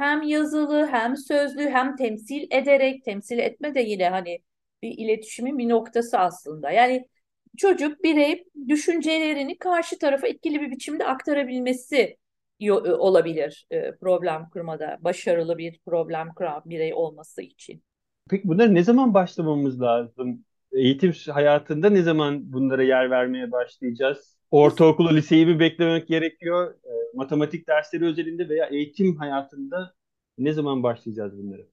hem 0.00 0.22
yazılı 0.22 0.86
hem 0.86 1.16
sözlü 1.16 1.70
hem 1.70 1.96
temsil 1.96 2.46
ederek 2.50 3.04
temsil 3.04 3.38
etme 3.38 3.74
de 3.74 3.80
yine 3.80 4.08
hani 4.08 4.38
bir 4.82 4.98
iletişimin 4.98 5.58
bir 5.58 5.68
noktası 5.68 6.18
aslında. 6.18 6.70
Yani 6.70 7.08
çocuk 7.56 8.04
birey 8.04 8.44
düşüncelerini 8.68 9.58
karşı 9.58 9.98
tarafa 9.98 10.26
etkili 10.26 10.60
bir 10.60 10.70
biçimde 10.70 11.06
aktarabilmesi 11.06 12.16
e, 12.60 12.72
olabilir 12.72 13.66
e, 13.70 13.96
problem 13.96 14.48
kurmada 14.52 14.98
başarılı 15.00 15.58
bir 15.58 15.80
problem 15.86 16.34
kuran 16.34 16.62
birey 16.64 16.94
olması 16.94 17.42
için. 17.42 17.82
Peki 18.30 18.48
bunları 18.48 18.74
ne 18.74 18.84
zaman 18.84 19.14
başlamamız 19.14 19.80
lazım? 19.80 20.44
Eğitim 20.72 21.12
hayatında 21.32 21.90
ne 21.90 22.02
zaman 22.02 22.52
bunlara 22.52 22.82
yer 22.82 23.10
vermeye 23.10 23.52
başlayacağız? 23.52 24.39
Ortaokulu, 24.50 25.16
liseyi 25.16 25.46
mi 25.46 25.60
beklemek 25.60 26.08
gerekiyor? 26.08 26.74
E, 26.84 27.16
matematik 27.16 27.68
dersleri 27.68 28.04
özelinde 28.04 28.48
veya 28.48 28.66
eğitim 28.66 29.16
hayatında 29.16 29.94
ne 30.38 30.52
zaman 30.52 30.82
başlayacağız 30.82 31.38
bunları? 31.38 31.66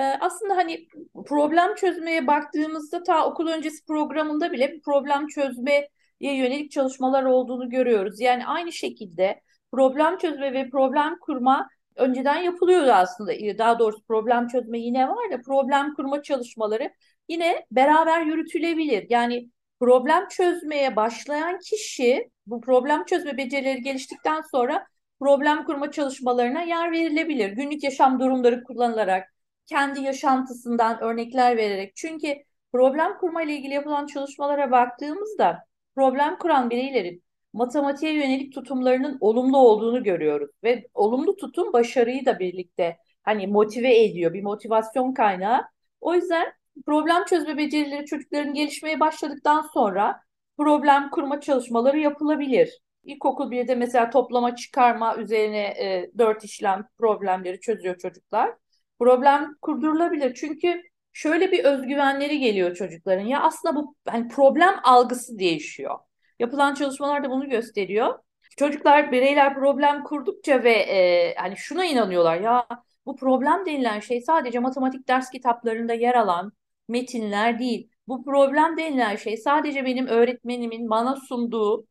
Ee, 0.00 0.04
aslında 0.04 0.56
hani 0.56 0.88
problem 1.26 1.74
çözmeye 1.74 2.26
baktığımızda 2.26 3.02
ta 3.02 3.26
okul 3.26 3.46
öncesi 3.46 3.84
programında 3.86 4.52
bile 4.52 4.72
bir 4.72 4.80
problem 4.82 5.26
çözmeye 5.26 5.88
yönelik 6.20 6.70
çalışmalar 6.70 7.24
olduğunu 7.24 7.70
görüyoruz. 7.70 8.20
Yani 8.20 8.46
aynı 8.46 8.72
şekilde 8.72 9.40
problem 9.72 10.18
çözme 10.18 10.52
ve 10.52 10.70
problem 10.70 11.18
kurma 11.20 11.68
önceden 11.96 12.42
yapılıyordu 12.42 12.90
aslında. 12.90 13.32
Daha 13.58 13.78
doğrusu 13.78 14.02
problem 14.02 14.48
çözme 14.48 14.78
yine 14.78 15.08
var 15.08 15.30
da 15.32 15.40
problem 15.40 15.94
kurma 15.94 16.22
çalışmaları 16.22 16.90
yine 17.28 17.66
beraber 17.70 18.22
yürütülebilir. 18.26 19.06
Yani 19.10 19.50
problem 19.82 20.28
çözmeye 20.28 20.96
başlayan 20.96 21.58
kişi 21.58 22.30
bu 22.46 22.60
problem 22.60 23.04
çözme 23.04 23.36
becerileri 23.36 23.82
geliştikten 23.82 24.40
sonra 24.40 24.86
problem 25.20 25.64
kurma 25.64 25.90
çalışmalarına 25.90 26.62
yer 26.62 26.92
verilebilir. 26.92 27.50
Günlük 27.52 27.82
yaşam 27.82 28.20
durumları 28.20 28.64
kullanılarak, 28.64 29.34
kendi 29.66 30.00
yaşantısından 30.00 31.02
örnekler 31.02 31.56
vererek. 31.56 31.96
Çünkü 31.96 32.34
problem 32.72 33.18
kurma 33.18 33.42
ile 33.42 33.52
ilgili 33.56 33.74
yapılan 33.74 34.06
çalışmalara 34.06 34.70
baktığımızda 34.70 35.58
problem 35.94 36.38
kuran 36.38 36.70
bireylerin 36.70 37.22
matematiğe 37.52 38.12
yönelik 38.14 38.54
tutumlarının 38.54 39.18
olumlu 39.20 39.58
olduğunu 39.58 40.02
görüyoruz 40.02 40.50
ve 40.64 40.88
olumlu 40.94 41.36
tutum 41.36 41.72
başarıyı 41.72 42.26
da 42.26 42.38
birlikte 42.38 42.96
hani 43.22 43.46
motive 43.46 44.04
ediyor, 44.04 44.32
bir 44.32 44.42
motivasyon 44.42 45.14
kaynağı. 45.14 45.62
O 46.00 46.14
yüzden 46.14 46.52
problem 46.86 47.24
çözme 47.24 47.56
becerileri 47.56 48.06
çocukların 48.06 48.54
gelişmeye 48.54 49.00
başladıktan 49.00 49.62
sonra 49.74 50.20
problem 50.56 51.10
kurma 51.10 51.40
çalışmaları 51.40 51.98
yapılabilir. 51.98 52.78
İlkokul 53.04 53.50
1'de 53.50 53.74
mesela 53.74 54.10
toplama 54.10 54.56
çıkarma 54.56 55.16
üzerine 55.16 55.58
e, 55.58 56.10
dört 56.18 56.44
işlem 56.44 56.88
problemleri 56.98 57.60
çözüyor 57.60 57.98
çocuklar. 57.98 58.54
Problem 58.98 59.56
kurdurulabilir 59.62 60.34
çünkü 60.34 60.82
şöyle 61.12 61.52
bir 61.52 61.64
özgüvenleri 61.64 62.38
geliyor 62.38 62.74
çocukların. 62.74 63.24
Ya 63.24 63.40
aslında 63.42 63.76
bu 63.76 63.96
hani 64.08 64.28
problem 64.28 64.74
algısı 64.84 65.38
değişiyor. 65.38 65.98
Yapılan 66.38 66.74
çalışmalar 66.74 67.24
da 67.24 67.30
bunu 67.30 67.48
gösteriyor. 67.48 68.18
Çocuklar, 68.56 69.12
bireyler 69.12 69.54
problem 69.54 70.04
kurdukça 70.04 70.64
ve 70.64 70.72
e, 70.72 71.34
hani 71.34 71.56
şuna 71.56 71.84
inanıyorlar 71.84 72.36
ya 72.40 72.66
bu 73.06 73.16
problem 73.16 73.66
denilen 73.66 74.00
şey 74.00 74.20
sadece 74.20 74.58
matematik 74.58 75.08
ders 75.08 75.30
kitaplarında 75.30 75.92
yer 75.94 76.14
alan 76.14 76.52
metinler 76.88 77.58
değil. 77.58 77.90
Bu 78.08 78.24
problem 78.24 78.76
denilen 78.76 79.16
şey 79.16 79.36
sadece 79.36 79.84
benim 79.84 80.06
öğretmenimin 80.06 80.90
bana 80.90 81.16
sunduğu 81.16 81.86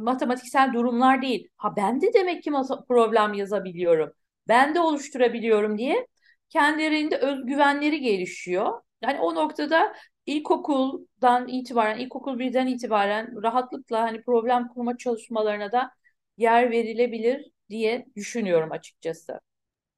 matematiksel 0.00 0.72
durumlar 0.72 1.22
değil. 1.22 1.48
Ha 1.56 1.76
ben 1.76 2.00
de 2.00 2.12
demek 2.14 2.42
ki 2.42 2.50
problem 2.88 3.34
yazabiliyorum. 3.34 4.12
Ben 4.48 4.74
de 4.74 4.80
oluşturabiliyorum 4.80 5.78
diye 5.78 6.06
kendilerinde 6.50 7.16
özgüvenleri 7.16 8.00
gelişiyor. 8.00 8.80
Yani 9.02 9.20
o 9.20 9.34
noktada 9.34 9.94
ilkokuldan 10.26 11.48
itibaren, 11.48 11.98
ilkokul 11.98 12.38
birden 12.38 12.66
itibaren 12.66 13.42
rahatlıkla 13.42 14.02
hani 14.02 14.22
problem 14.22 14.68
kurma 14.68 14.96
çalışmalarına 14.96 15.72
da 15.72 15.90
yer 16.36 16.70
verilebilir 16.70 17.50
diye 17.70 18.06
düşünüyorum 18.16 18.72
açıkçası. 18.72 19.40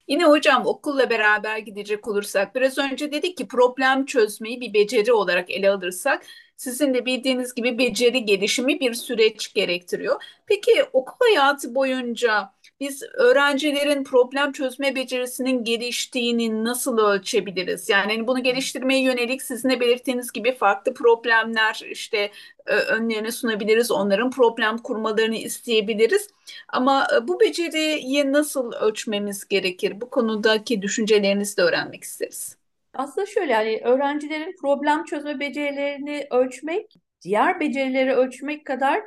Yine 0.08 0.24
hocam 0.24 0.66
okulla 0.66 1.10
beraber 1.10 1.58
gidecek 1.58 2.08
olursak 2.08 2.54
biraz 2.54 2.78
önce 2.78 3.12
dedik 3.12 3.36
ki 3.36 3.48
problem 3.48 4.06
çözmeyi 4.06 4.60
bir 4.60 4.74
beceri 4.74 5.12
olarak 5.12 5.50
ele 5.50 5.70
alırsak 5.70 6.26
sizin 6.56 6.94
de 6.94 7.06
bildiğiniz 7.06 7.54
gibi 7.54 7.78
beceri 7.78 8.24
gelişimi 8.24 8.80
bir 8.80 8.94
süreç 8.94 9.52
gerektiriyor. 9.54 10.22
Peki 10.46 10.84
okul 10.92 11.16
hayatı 11.26 11.74
boyunca 11.74 12.52
biz 12.80 13.02
öğrencilerin 13.14 14.04
problem 14.04 14.52
çözme 14.52 14.94
becerisinin 14.94 15.64
geliştiğini 15.64 16.64
nasıl 16.64 16.98
ölçebiliriz? 16.98 17.88
Yani 17.88 18.12
hani 18.12 18.26
bunu 18.26 18.42
geliştirmeye 18.42 19.02
yönelik 19.02 19.42
sizin 19.42 19.70
de 19.70 19.80
belirttiğiniz 19.80 20.32
gibi 20.32 20.54
farklı 20.54 20.94
problemler 20.94 21.80
işte 21.90 22.30
önlerine 22.66 23.32
sunabiliriz. 23.32 23.90
Onların 23.90 24.30
problem 24.30 24.78
kurmalarını 24.78 25.36
isteyebiliriz. 25.36 26.28
Ama 26.68 27.06
bu 27.22 27.40
beceriyi 27.40 28.32
nasıl 28.32 28.72
ölçmemiz 28.72 29.48
gerekir? 29.48 30.00
Bu 30.00 30.10
konudaki 30.10 30.82
düşüncelerinizi 30.82 31.56
de 31.56 31.62
öğrenmek 31.62 32.04
isteriz. 32.04 32.56
Aslında 32.94 33.26
şöyle 33.26 33.52
yani 33.52 33.80
öğrencilerin 33.84 34.56
problem 34.60 35.04
çözme 35.04 35.40
becerilerini 35.40 36.26
ölçmek, 36.30 36.94
diğer 37.22 37.60
becerileri 37.60 38.14
ölçmek 38.14 38.66
kadar 38.66 38.98
e, 38.98 39.02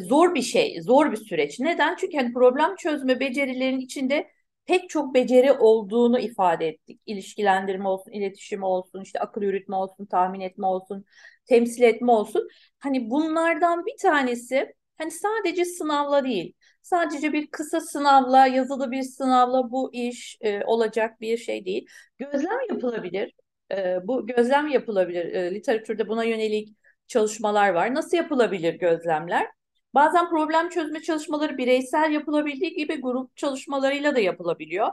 zor 0.00 0.34
bir 0.34 0.42
şey, 0.42 0.80
zor 0.82 1.12
bir 1.12 1.16
süreç. 1.16 1.60
Neden? 1.60 1.96
Çünkü 1.96 2.16
hani 2.16 2.32
problem 2.32 2.76
çözme 2.76 3.20
becerilerinin 3.20 3.80
içinde 3.80 4.30
pek 4.66 4.88
çok 4.90 5.14
beceri 5.14 5.52
olduğunu 5.52 6.18
ifade 6.18 6.68
ettik. 6.68 7.00
İlişkilendirme 7.06 7.88
olsun, 7.88 8.12
iletişim 8.12 8.62
olsun, 8.62 9.02
işte 9.02 9.20
akıl 9.20 9.42
yürütme 9.42 9.76
olsun, 9.76 10.06
tahmin 10.06 10.40
etme 10.40 10.66
olsun, 10.66 11.04
temsil 11.46 11.82
etme 11.82 12.12
olsun. 12.12 12.48
Hani 12.78 13.10
bunlardan 13.10 13.86
bir 13.86 13.96
tanesi 14.02 14.74
hani 14.98 15.10
sadece 15.10 15.64
sınavla 15.64 16.24
değil, 16.24 16.52
sadece 16.82 17.32
bir 17.32 17.46
kısa 17.50 17.80
sınavla, 17.80 18.46
yazılı 18.46 18.90
bir 18.90 19.02
sınavla 19.02 19.70
bu 19.70 19.94
iş 19.94 20.38
e, 20.40 20.64
olacak 20.64 21.20
bir 21.20 21.36
şey 21.36 21.64
değil. 21.64 21.86
Gözlem 22.18 22.58
yapılabilir. 22.70 23.34
E, 23.72 23.96
bu 24.06 24.26
gözlem 24.26 24.68
yapılabilir. 24.68 25.24
E, 25.34 25.54
literatürde 25.54 26.08
buna 26.08 26.24
yönelik 26.24 26.76
çalışmalar 27.06 27.70
var. 27.70 27.94
Nasıl 27.94 28.16
yapılabilir 28.16 28.74
gözlemler? 28.74 29.46
Bazen 29.96 30.30
problem 30.30 30.68
çözme 30.68 31.02
çalışmaları 31.02 31.58
bireysel 31.58 32.12
yapılabildiği 32.12 32.74
gibi 32.74 33.00
grup 33.00 33.36
çalışmalarıyla 33.36 34.16
da 34.16 34.20
yapılabiliyor. 34.20 34.88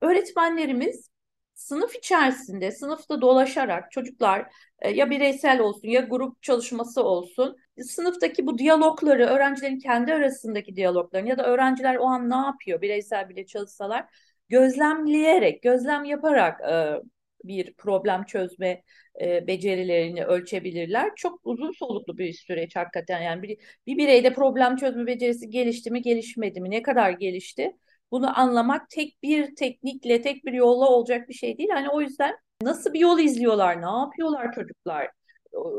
Öğretmenlerimiz 0.00 1.10
sınıf 1.54 1.96
içerisinde, 1.96 2.72
sınıfta 2.72 3.20
dolaşarak 3.20 3.92
çocuklar 3.92 4.52
e, 4.78 4.90
ya 4.90 5.10
bireysel 5.10 5.60
olsun 5.60 5.88
ya 5.88 6.00
grup 6.00 6.42
çalışması 6.42 7.02
olsun 7.04 7.56
sınıftaki 7.82 8.46
bu 8.46 8.58
diyalogları, 8.58 9.26
öğrencilerin 9.26 9.78
kendi 9.78 10.14
arasındaki 10.14 10.76
diyaloglarını 10.76 11.28
ya 11.28 11.38
da 11.38 11.46
öğrenciler 11.46 11.96
o 11.96 12.04
an 12.06 12.30
ne 12.30 12.36
yapıyor 12.36 12.82
bireysel 12.82 13.28
bile 13.28 13.46
çalışsalar 13.46 14.06
gözlemleyerek, 14.48 15.62
gözlem 15.62 16.04
yaparak 16.04 16.60
e, 16.60 17.02
bir 17.44 17.74
problem 17.74 18.24
çözme 18.24 18.82
e, 19.20 19.46
becerilerini 19.46 20.24
ölçebilirler. 20.24 21.10
Çok 21.16 21.40
uzun 21.44 21.72
soluklu 21.72 22.18
bir 22.18 22.32
süreç 22.32 22.76
hakikaten. 22.76 23.20
Yani 23.22 23.42
bir, 23.42 23.58
bir 23.86 23.98
bireyde 23.98 24.32
problem 24.32 24.76
çözme 24.76 25.06
becerisi 25.06 25.50
gelişti 25.50 25.90
mi, 25.90 26.02
gelişmedi 26.02 26.60
mi, 26.60 26.70
ne 26.70 26.82
kadar 26.82 27.10
gelişti? 27.10 27.72
Bunu 28.10 28.38
anlamak 28.38 28.90
tek 28.90 29.22
bir 29.22 29.54
teknikle, 29.56 30.22
tek 30.22 30.44
bir 30.44 30.52
yolla 30.52 30.88
olacak 30.88 31.28
bir 31.28 31.34
şey 31.34 31.58
değil. 31.58 31.70
Hani 31.72 31.90
o 31.90 32.00
yüzden 32.00 32.34
nasıl 32.62 32.92
bir 32.92 33.00
yol 33.00 33.18
izliyorlar, 33.18 33.82
ne 33.82 33.98
yapıyorlar 34.00 34.52
çocuklar? 34.52 35.10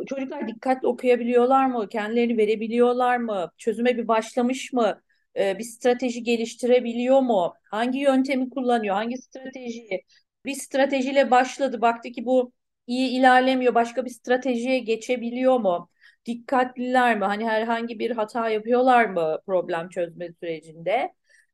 Çocuklar 0.07 0.47
dikkatli 0.47 0.87
okuyabiliyorlar 0.87 1.65
mı? 1.65 1.89
Kendilerini 1.89 2.37
verebiliyorlar 2.37 3.17
mı? 3.17 3.51
Çözüme 3.57 3.97
bir 3.97 4.07
başlamış 4.07 4.73
mı? 4.73 5.01
Ee, 5.37 5.57
bir 5.59 5.63
strateji 5.63 6.23
geliştirebiliyor 6.23 7.21
mu? 7.21 7.53
Hangi 7.71 7.99
yöntemi 7.99 8.49
kullanıyor? 8.49 8.95
Hangi 8.95 9.17
stratejiyi? 9.17 10.03
Bir 10.45 10.53
stratejiyle 10.55 11.31
başladı. 11.31 11.81
Baktı 11.81 12.09
ki 12.11 12.25
bu 12.25 12.51
iyi 12.87 13.09
ilerlemiyor. 13.19 13.75
Başka 13.75 14.05
bir 14.05 14.09
stratejiye 14.09 14.79
geçebiliyor 14.79 15.59
mu? 15.59 15.89
dikkatliler 16.25 17.17
mi? 17.17 17.25
Hani 17.25 17.45
herhangi 17.49 17.99
bir 17.99 18.11
hata 18.11 18.49
yapıyorlar 18.49 19.05
mı 19.05 19.39
problem 19.45 19.89
çözme 19.89 20.29
sürecinde? 20.39 21.13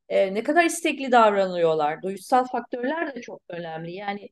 E, 0.10 0.34
ne 0.34 0.44
kadar 0.44 0.64
istekli 0.66 1.12
davranıyorlar? 1.12 2.02
Duygusal 2.02 2.46
faktörler 2.46 3.16
de 3.16 3.22
çok 3.22 3.42
önemli. 3.50 3.92
Yani 3.92 4.30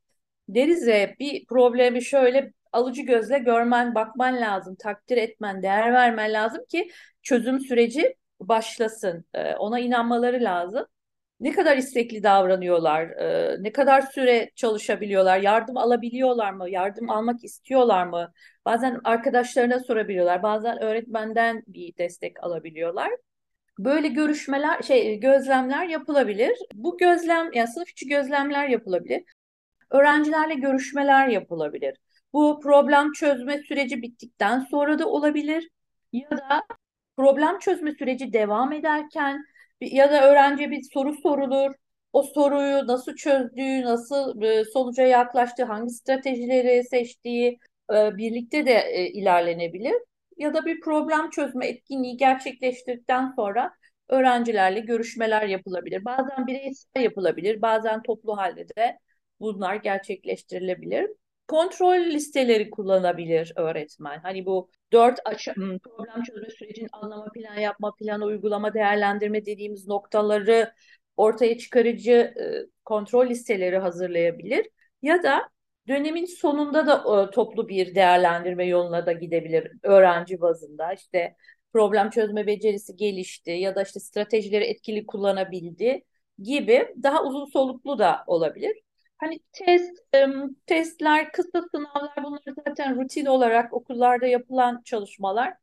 deriz 0.49 0.87
ya 0.87 1.15
bir 1.19 1.45
problemi 1.45 2.03
şöyle 2.05 2.53
alıcı 2.71 3.01
gözle 3.01 3.39
görmen, 3.39 3.95
bakman 3.95 4.41
lazım, 4.41 4.75
takdir 4.75 5.17
etmen, 5.17 5.63
değer 5.63 5.93
vermen 5.93 6.33
lazım 6.33 6.65
ki 6.69 6.89
çözüm 7.21 7.59
süreci 7.59 8.15
başlasın. 8.39 9.25
E, 9.33 9.55
ona 9.55 9.79
inanmaları 9.79 10.43
lazım. 10.43 10.85
Ne 11.39 11.51
kadar 11.51 11.77
istekli 11.77 12.23
davranıyorlar, 12.23 13.03
e, 13.09 13.57
ne 13.63 13.71
kadar 13.71 14.01
süre 14.01 14.51
çalışabiliyorlar, 14.55 15.39
yardım 15.39 15.77
alabiliyorlar 15.77 16.51
mı, 16.51 16.69
yardım 16.69 17.09
almak 17.09 17.43
istiyorlar 17.43 18.07
mı? 18.07 18.31
Bazen 18.65 18.99
arkadaşlarına 19.03 19.79
sorabiliyorlar, 19.79 20.43
bazen 20.43 20.83
öğretmenden 20.83 21.63
bir 21.67 21.97
destek 21.97 22.43
alabiliyorlar. 22.43 23.11
Böyle 23.79 24.07
görüşmeler, 24.07 24.81
şey 24.81 25.19
gözlemler 25.19 25.85
yapılabilir. 25.85 26.57
Bu 26.73 26.97
gözlem, 26.97 27.53
yani 27.53 27.67
sınıf 27.67 27.89
içi 27.89 28.07
gözlemler 28.07 28.67
yapılabilir. 28.67 29.23
Öğrencilerle 29.91 30.53
görüşmeler 30.53 31.27
yapılabilir. 31.27 31.97
Bu 32.33 32.59
problem 32.63 33.11
çözme 33.11 33.57
süreci 33.57 34.01
bittikten 34.01 34.59
sonra 34.59 34.99
da 34.99 35.07
olabilir. 35.07 35.69
Ya 36.13 36.31
da 36.31 36.63
problem 37.17 37.59
çözme 37.59 37.91
süreci 37.91 38.33
devam 38.33 38.73
ederken 38.73 39.45
ya 39.81 40.11
da 40.11 40.29
öğrenciye 40.31 40.71
bir 40.71 40.83
soru 40.93 41.13
sorulur. 41.13 41.73
O 42.13 42.23
soruyu 42.23 42.87
nasıl 42.87 43.15
çözdüğü, 43.15 43.81
nasıl 43.81 44.41
e, 44.41 44.65
sonuca 44.65 45.03
yaklaştığı, 45.03 45.63
hangi 45.63 45.91
stratejileri 45.91 46.83
seçtiği 46.83 47.59
e, 47.93 48.17
birlikte 48.17 48.65
de 48.65 48.73
e, 48.73 49.07
ilerlenebilir. 49.09 49.95
Ya 50.37 50.53
da 50.53 50.65
bir 50.65 50.81
problem 50.81 51.29
çözme 51.29 51.67
etkinliği 51.67 52.17
gerçekleştirdikten 52.17 53.33
sonra 53.35 53.71
öğrencilerle 54.09 54.79
görüşmeler 54.79 55.47
yapılabilir. 55.47 56.05
Bazen 56.05 56.47
bireysel 56.47 57.01
yapılabilir, 57.01 57.61
bazen 57.61 58.03
toplu 58.03 58.37
halde 58.37 58.67
de 58.77 58.99
bunlar 59.39 59.75
gerçekleştirilebilir. 59.75 61.09
Kontrol 61.47 61.99
listeleri 61.99 62.69
kullanabilir 62.69 63.53
öğretmen. 63.55 64.19
Hani 64.19 64.45
bu 64.45 64.69
dört 64.91 65.19
problem 65.83 66.23
çözme 66.23 66.49
sürecinin 66.49 66.89
anlama, 66.91 67.25
plan 67.33 67.55
yapma, 67.55 67.95
plan 67.95 68.21
uygulama, 68.21 68.73
değerlendirme 68.73 69.45
dediğimiz 69.45 69.87
noktaları 69.87 70.73
ortaya 71.17 71.57
çıkarıcı 71.57 72.11
e, 72.11 72.43
kontrol 72.85 73.29
listeleri 73.29 73.77
hazırlayabilir. 73.77 74.69
Ya 75.01 75.23
da 75.23 75.49
dönemin 75.87 76.25
sonunda 76.25 76.87
da 76.87 77.23
e, 77.23 77.31
toplu 77.31 77.69
bir 77.69 77.95
değerlendirme 77.95 78.65
yoluna 78.65 79.05
da 79.05 79.11
gidebilir 79.11 79.71
öğrenci 79.83 80.41
bazında. 80.41 80.93
İşte 80.93 81.35
problem 81.73 82.09
çözme 82.09 82.47
becerisi 82.47 82.95
gelişti 82.95 83.51
ya 83.51 83.75
da 83.75 83.81
işte 83.83 83.99
stratejileri 83.99 84.63
etkili 84.63 85.05
kullanabildi 85.05 86.03
gibi 86.43 86.95
daha 87.03 87.23
uzun 87.23 87.45
soluklu 87.45 87.99
da 87.99 88.23
olabilir. 88.27 88.81
Hani 89.19 89.39
test, 89.53 89.91
testler, 90.65 91.31
kısa 91.31 91.61
sınavlar 91.71 92.23
bunlar 92.23 92.41
zaten 92.67 92.95
rutin 93.03 93.25
olarak 93.25 93.73
okullarda 93.73 94.25
yapılan 94.27 94.81
çalışmalar. 94.85 95.53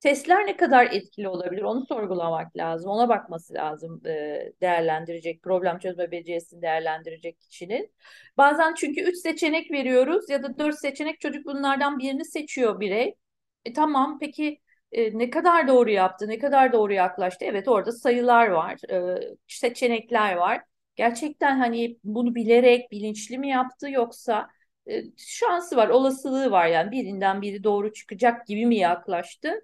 Testler 0.00 0.46
ne 0.46 0.56
kadar 0.56 0.86
etkili 0.86 1.28
olabilir 1.28 1.62
onu 1.62 1.86
sorgulamak 1.86 2.56
lazım. 2.56 2.90
Ona 2.90 3.08
bakması 3.08 3.54
lazım 3.54 4.00
değerlendirecek, 4.62 5.42
problem 5.42 5.78
çözme 5.78 6.10
becerisini 6.10 6.62
değerlendirecek 6.62 7.40
kişinin. 7.40 7.94
Bazen 8.36 8.74
çünkü 8.74 9.00
üç 9.00 9.16
seçenek 9.16 9.70
veriyoruz 9.70 10.30
ya 10.30 10.42
da 10.42 10.58
dört 10.58 10.78
seçenek 10.78 11.20
çocuk 11.20 11.46
bunlardan 11.46 11.98
birini 11.98 12.24
seçiyor 12.24 12.80
birey. 12.80 13.14
E, 13.64 13.72
tamam 13.72 14.18
peki 14.20 14.58
e, 14.92 15.18
ne 15.18 15.30
kadar 15.30 15.68
doğru 15.68 15.90
yaptı, 15.90 16.28
ne 16.28 16.38
kadar 16.38 16.72
doğru 16.72 16.92
yaklaştı? 16.92 17.44
Evet 17.44 17.68
orada 17.68 17.92
sayılar 17.92 18.46
var, 18.48 18.76
seçenekler 19.48 20.36
var 20.36 20.62
gerçekten 20.96 21.58
hani 21.58 21.98
bunu 22.04 22.34
bilerek 22.34 22.90
bilinçli 22.92 23.38
mi 23.38 23.48
yaptı 23.48 23.90
yoksa 23.90 24.48
e, 24.90 25.02
şansı 25.16 25.76
var, 25.76 25.88
olasılığı 25.88 26.50
var 26.50 26.66
yani 26.66 26.90
birinden 26.90 27.42
biri 27.42 27.64
doğru 27.64 27.92
çıkacak 27.92 28.46
gibi 28.46 28.66
mi 28.66 28.76
yaklaştı? 28.76 29.60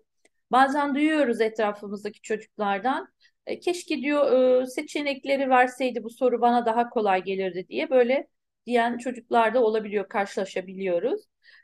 Bazen 0.52 0.94
duyuyoruz 0.94 1.40
etrafımızdaki 1.40 2.20
çocuklardan 2.22 3.08
e, 3.46 3.60
keşke 3.60 3.96
diyor 3.98 4.32
e, 4.62 4.66
seçenekleri 4.66 5.50
verseydi 5.50 6.04
bu 6.04 6.10
soru 6.10 6.40
bana 6.40 6.66
daha 6.66 6.90
kolay 6.90 7.24
gelirdi 7.24 7.66
diye 7.68 7.90
böyle 7.90 8.28
diyen 8.66 8.98
çocuklar 8.98 9.54
da 9.54 9.62
olabiliyor, 9.62 10.08
karşılaşabiliyoruz. 10.08 11.22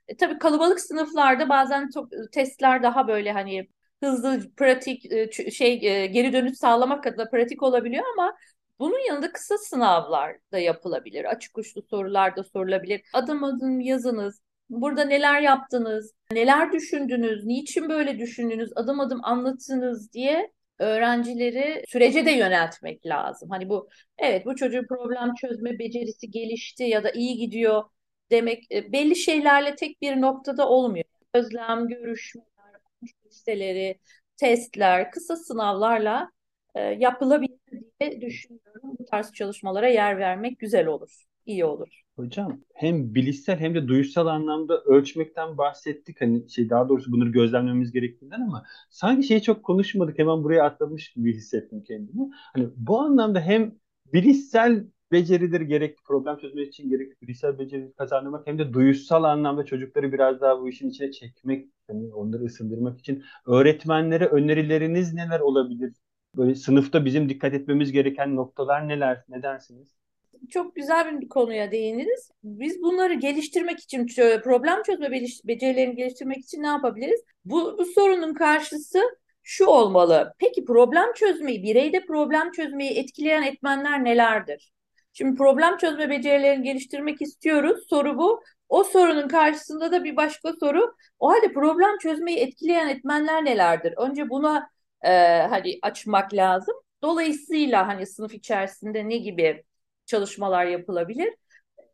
E, 0.08 0.16
tabii 0.16 0.38
kalabalık 0.38 0.80
sınıflarda 0.80 1.48
bazen 1.48 1.90
testler 2.32 2.82
daha 2.82 3.08
böyle 3.08 3.32
hani 3.32 3.68
hızlı, 4.02 4.54
pratik, 4.56 5.02
şey 5.52 5.80
geri 6.12 6.32
dönüş 6.32 6.58
sağlamak 6.58 7.06
adına 7.06 7.30
pratik 7.30 7.62
olabiliyor 7.62 8.04
ama 8.12 8.36
bunun 8.78 9.06
yanında 9.08 9.32
kısa 9.32 9.58
sınavlar 9.58 10.36
da 10.52 10.58
yapılabilir. 10.58 11.24
Açık 11.24 11.58
uçlu 11.58 11.82
sorular 11.82 12.36
da 12.36 12.44
sorulabilir. 12.44 13.02
Adım 13.12 13.44
adım 13.44 13.80
yazınız. 13.80 14.40
Burada 14.70 15.04
neler 15.04 15.40
yaptınız? 15.40 16.14
Neler 16.32 16.72
düşündünüz? 16.72 17.44
Niçin 17.44 17.88
böyle 17.88 18.18
düşündünüz? 18.18 18.70
Adım 18.76 19.00
adım 19.00 19.20
anlatınız 19.22 20.12
diye 20.12 20.52
öğrencileri 20.78 21.84
sürece 21.88 22.26
de 22.26 22.30
yöneltmek 22.30 23.06
lazım. 23.06 23.50
Hani 23.50 23.68
bu 23.68 23.88
evet 24.18 24.46
bu 24.46 24.56
çocuğun 24.56 24.86
problem 24.86 25.34
çözme 25.34 25.78
becerisi 25.78 26.30
gelişti 26.30 26.84
ya 26.84 27.04
da 27.04 27.10
iyi 27.10 27.36
gidiyor 27.36 27.84
demek 28.30 28.72
e, 28.72 28.92
belli 28.92 29.16
şeylerle 29.16 29.74
tek 29.76 30.02
bir 30.02 30.20
noktada 30.20 30.68
olmuyor. 30.68 31.04
Özlem, 31.34 31.88
görüşmeler, 31.88 32.80
listeleri, 33.26 33.98
testler, 34.36 35.10
kısa 35.10 35.36
sınavlarla 35.36 36.30
e, 36.74 36.80
yapılabilir 36.80 37.53
diye 38.00 38.20
düşünüyorum. 38.20 38.96
Bu 38.98 39.04
tarz 39.04 39.32
çalışmalara 39.32 39.88
yer 39.88 40.18
vermek 40.18 40.58
güzel 40.58 40.86
olur, 40.86 41.24
iyi 41.46 41.64
olur. 41.64 42.02
Hocam 42.16 42.60
hem 42.74 43.14
bilişsel 43.14 43.58
hem 43.58 43.74
de 43.74 43.88
duysal 43.88 44.26
anlamda 44.26 44.80
ölçmekten 44.84 45.58
bahsettik. 45.58 46.20
Hani 46.20 46.50
şey 46.50 46.70
daha 46.70 46.88
doğrusu 46.88 47.12
bunları 47.12 47.28
gözlemlememiz 47.30 47.92
gerektiğinden 47.92 48.40
ama 48.40 48.64
sanki 48.90 49.26
şeyi 49.26 49.42
çok 49.42 49.62
konuşmadık. 49.64 50.18
Hemen 50.18 50.44
buraya 50.44 50.64
atlamış 50.64 51.12
gibi 51.12 51.34
hissettim 51.36 51.84
kendimi. 51.86 52.30
Hani 52.32 52.68
bu 52.76 53.00
anlamda 53.00 53.40
hem 53.40 53.74
bilişsel 54.12 54.84
becerileri 55.12 55.66
gerekli 55.66 56.02
problem 56.04 56.38
çözmek 56.38 56.68
için 56.68 56.90
gerekli 56.90 57.20
bilişsel 57.22 57.58
beceri 57.58 57.92
kazanmak 57.92 58.46
hem 58.46 58.58
de 58.58 58.72
duysal 58.72 59.24
anlamda 59.24 59.64
çocukları 59.64 60.12
biraz 60.12 60.40
daha 60.40 60.60
bu 60.60 60.68
işin 60.68 60.90
içine 60.90 61.12
çekmek, 61.12 61.68
hani 61.90 62.14
onları 62.14 62.44
ısındırmak 62.44 62.98
için 63.00 63.22
öğretmenlere 63.46 64.26
önerileriniz 64.26 65.14
neler 65.14 65.40
olabilir? 65.40 65.92
Böyle 66.36 66.54
sınıfta 66.54 67.04
bizim 67.04 67.28
dikkat 67.28 67.54
etmemiz 67.54 67.92
gereken 67.92 68.36
noktalar 68.36 68.88
neler? 68.88 69.24
Ne 69.28 69.42
dersiniz? 69.42 69.94
Çok 70.50 70.76
güzel 70.76 71.20
bir 71.20 71.28
konuya 71.28 71.70
değindiniz. 71.70 72.30
Biz 72.44 72.82
bunları 72.82 73.14
geliştirmek 73.14 73.80
için, 73.80 74.06
problem 74.44 74.82
çözme 74.82 75.10
becerilerini 75.44 75.96
geliştirmek 75.96 76.38
için 76.38 76.62
ne 76.62 76.66
yapabiliriz? 76.66 77.20
Bu, 77.44 77.78
bu 77.78 77.84
sorunun 77.84 78.34
karşısı 78.34 79.02
şu 79.42 79.66
olmalı. 79.66 80.34
Peki 80.38 80.64
problem 80.64 81.12
çözmeyi, 81.14 81.62
bireyde 81.62 82.06
problem 82.06 82.50
çözmeyi 82.50 82.90
etkileyen 82.90 83.42
etmenler 83.42 84.04
nelerdir? 84.04 84.72
Şimdi 85.12 85.36
problem 85.38 85.76
çözme 85.76 86.10
becerilerini 86.10 86.64
geliştirmek 86.64 87.22
istiyoruz. 87.22 87.86
Soru 87.88 88.18
bu. 88.18 88.42
O 88.68 88.84
sorunun 88.84 89.28
karşısında 89.28 89.92
da 89.92 90.04
bir 90.04 90.16
başka 90.16 90.52
soru. 90.52 90.94
O 91.18 91.28
halde 91.30 91.52
problem 91.52 91.98
çözmeyi 91.98 92.38
etkileyen 92.38 92.88
etmenler 92.88 93.44
nelerdir? 93.44 93.94
Önce 93.96 94.30
buna 94.30 94.70
e, 95.04 95.10
hani 95.50 95.78
açmak 95.82 96.34
lazım. 96.34 96.74
Dolayısıyla 97.02 97.88
hani 97.88 98.06
sınıf 98.06 98.34
içerisinde 98.34 99.08
ne 99.08 99.16
gibi 99.16 99.64
çalışmalar 100.06 100.64
yapılabilir? 100.66 101.34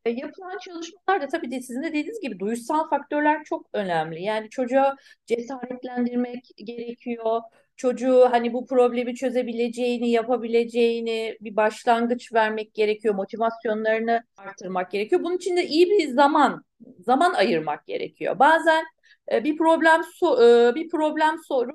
E, 0.04 0.10
yapılan 0.10 0.58
çalışmalarda 0.58 1.28
tabii 1.28 1.50
de 1.50 1.60
sizin 1.60 1.82
de 1.82 1.88
dediğiniz 1.88 2.20
gibi 2.20 2.38
duysal 2.38 2.88
faktörler 2.88 3.44
çok 3.44 3.66
önemli. 3.72 4.22
Yani 4.22 4.50
çocuğa 4.50 4.96
cesaretlendirmek 5.26 6.44
gerekiyor. 6.56 7.40
Çocuğu 7.76 8.28
hani 8.30 8.52
bu 8.52 8.66
problemi 8.66 9.14
çözebileceğini, 9.14 10.10
yapabileceğini 10.10 11.36
bir 11.40 11.56
başlangıç 11.56 12.32
vermek 12.32 12.74
gerekiyor. 12.74 13.14
Motivasyonlarını 13.14 14.22
artırmak 14.36 14.90
gerekiyor. 14.90 15.22
Bunun 15.22 15.36
için 15.36 15.56
de 15.56 15.66
iyi 15.66 15.90
bir 15.90 16.08
zaman, 16.08 16.64
zaman 16.98 17.34
ayırmak 17.34 17.86
gerekiyor. 17.86 18.38
Bazen 18.38 18.84
e, 19.32 19.44
bir 19.44 19.56
problem 19.56 20.02
so 20.14 20.44
e, 20.44 20.74
bir 20.74 20.88
problem 20.88 21.36
soru 21.48 21.72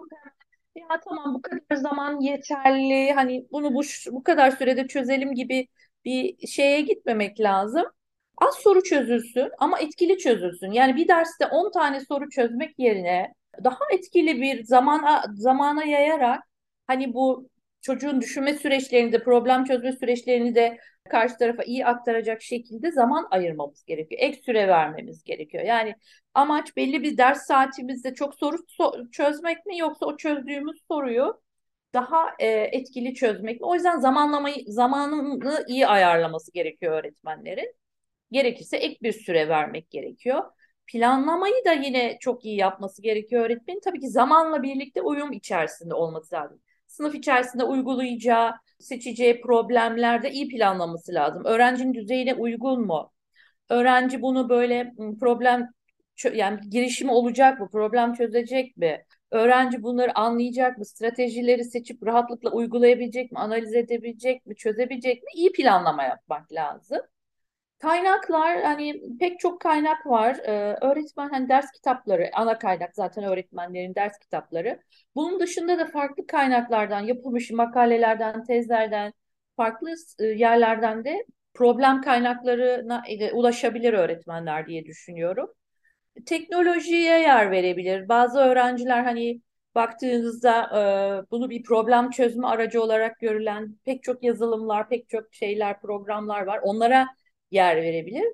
ya 0.76 1.00
tamam 1.10 1.34
bu 1.34 1.42
kadar 1.42 1.76
zaman 1.76 2.20
yeterli 2.22 3.14
hani 3.14 3.48
bunu 3.52 3.74
bu, 3.74 3.82
bu 4.12 4.24
kadar 4.24 4.52
sürede 4.52 4.88
çözelim 4.88 5.34
gibi 5.36 5.68
bir 6.06 6.48
şeye 6.48 6.82
gitmemek 6.82 7.40
lazım. 7.40 7.84
Az 8.38 8.56
soru 8.56 8.84
çözülsün 8.84 9.50
ama 9.60 9.80
etkili 9.80 10.18
çözülsün. 10.18 10.72
Yani 10.72 10.96
bir 10.96 11.08
derste 11.08 11.46
10 11.48 11.72
tane 11.72 12.00
soru 12.00 12.30
çözmek 12.30 12.80
yerine 12.80 13.34
daha 13.64 13.80
etkili 13.94 14.42
bir 14.42 14.64
zamana 14.64 15.24
zamana 15.36 15.84
yayarak 15.84 16.44
hani 16.88 17.14
bu 17.14 17.50
çocuğun 17.82 18.22
düşünme 18.22 18.54
süreçlerini 18.54 19.12
de 19.12 19.24
problem 19.24 19.64
çözme 19.66 19.92
süreçlerini 19.94 20.56
de 20.56 20.78
karşı 21.10 21.38
tarafa 21.38 21.64
iyi 21.64 21.86
aktaracak 21.86 22.42
şekilde 22.42 22.92
zaman 22.92 23.28
ayırmamız 23.32 23.86
gerekiyor. 23.86 24.22
Ek 24.22 24.42
süre 24.46 24.68
vermemiz 24.68 25.24
gerekiyor. 25.24 25.64
Yani 25.64 25.96
amaç 26.34 26.76
belli 26.78 27.04
bir 27.04 27.18
ders 27.18 27.46
saatimizde 27.48 28.14
çok 28.14 28.36
soru 28.36 28.58
so 28.68 28.94
çözmek 29.12 29.66
mi 29.66 29.78
yoksa 29.78 30.06
o 30.06 30.18
çözdüğümüz 30.18 30.82
soruyu 30.88 31.42
daha 31.94 32.30
e, 32.40 32.48
etkili 32.48 33.14
çözmek 33.14 33.62
mi? 33.62 33.68
O 33.68 33.76
yüzden 33.76 34.00
zamanlamayı 34.00 34.56
zamanını 34.68 35.66
iyi 35.68 35.88
ayarlaması 35.88 36.52
gerekiyor 36.52 36.94
öğretmenlerin. 36.94 37.76
Gerekirse 38.32 38.78
ek 38.78 38.98
bir 39.04 39.12
süre 39.14 39.50
vermek 39.50 39.92
gerekiyor. 39.92 40.44
Planlamayı 40.88 41.66
da 41.66 41.74
yine 41.74 42.18
çok 42.20 42.46
iyi 42.46 42.58
yapması 42.58 43.02
gerekiyor 43.02 43.46
öğretmenin. 43.46 43.80
Tabii 43.80 44.00
ki 44.00 44.10
zamanla 44.10 44.64
birlikte 44.64 45.02
uyum 45.02 45.32
içerisinde 45.34 45.94
olması 45.94 46.36
lazım. 46.36 46.62
Sınıf 46.98 47.16
içerisinde 47.16 47.64
uygulayacağı, 47.64 48.54
seçeceği 48.80 49.42
problemlerde 49.42 50.32
iyi 50.32 50.48
planlaması 50.50 51.14
lazım. 51.14 51.46
Öğrencinin 51.46 51.94
düzeyine 51.94 52.34
uygun 52.34 52.86
mu? 52.88 53.12
Öğrenci 53.70 54.22
bunu 54.22 54.50
böyle 54.50 54.94
problem 55.20 55.70
yani 56.34 56.60
girişimi 56.70 57.12
olacak 57.12 57.60
mı? 57.60 57.70
Problem 57.72 58.14
çözecek 58.14 58.78
mi? 58.78 59.06
Öğrenci 59.32 59.84
bunları 59.84 60.20
anlayacak 60.20 60.78
mı? 60.78 60.86
Stratejileri 60.86 61.64
seçip 61.66 62.06
rahatlıkla 62.08 62.52
uygulayabilecek 62.52 63.32
mi? 63.32 63.40
Analiz 63.40 63.74
edebilecek 63.76 64.46
mi? 64.46 64.56
Çözebilecek 64.56 65.24
mi? 65.24 65.30
İyi 65.36 65.52
planlama 65.52 66.04
yapmak 66.04 66.54
lazım. 66.54 67.00
Kaynaklar 67.86 68.64
hani 68.64 69.02
pek 69.20 69.40
çok 69.40 69.62
kaynak 69.62 70.06
var. 70.06 70.36
Ee, 70.36 70.78
öğretmen 70.82 71.30
hani 71.30 71.50
ders 71.50 71.72
kitapları 71.72 72.30
ana 72.34 72.60
kaynak 72.60 72.96
zaten 72.96 73.24
öğretmenlerin 73.24 73.96
ders 73.96 74.20
kitapları. 74.20 74.80
Bunun 75.16 75.40
dışında 75.40 75.80
da 75.80 75.86
farklı 75.86 76.28
kaynaklardan 76.28 77.00
yapılmış 77.00 77.52
makalelerden, 77.52 78.44
tezlerden, 78.44 79.14
farklı 79.58 79.90
e, 80.20 80.26
yerlerden 80.26 81.04
de 81.06 81.26
problem 81.54 82.02
kaynaklarına 82.02 83.04
e, 83.08 83.32
ulaşabilir 83.32 83.94
öğretmenler 83.94 84.68
diye 84.68 84.86
düşünüyorum. 84.86 85.50
Teknolojiye 86.26 87.20
yer 87.20 87.52
verebilir. 87.52 88.10
Bazı 88.10 88.40
öğrenciler 88.40 89.04
hani 89.04 89.42
baktığınızda 89.76 90.64
e, 90.64 90.82
bunu 91.32 91.50
bir 91.50 91.64
problem 91.64 92.10
çözme 92.10 92.48
aracı 92.48 92.84
olarak 92.84 93.20
görülen 93.20 93.76
pek 93.86 94.04
çok 94.04 94.24
yazılımlar, 94.24 94.90
pek 94.90 95.10
çok 95.10 95.34
şeyler, 95.34 95.82
programlar 95.82 96.42
var. 96.42 96.60
Onlara 96.64 97.08
yer 97.52 97.76
verebilir. 97.78 98.26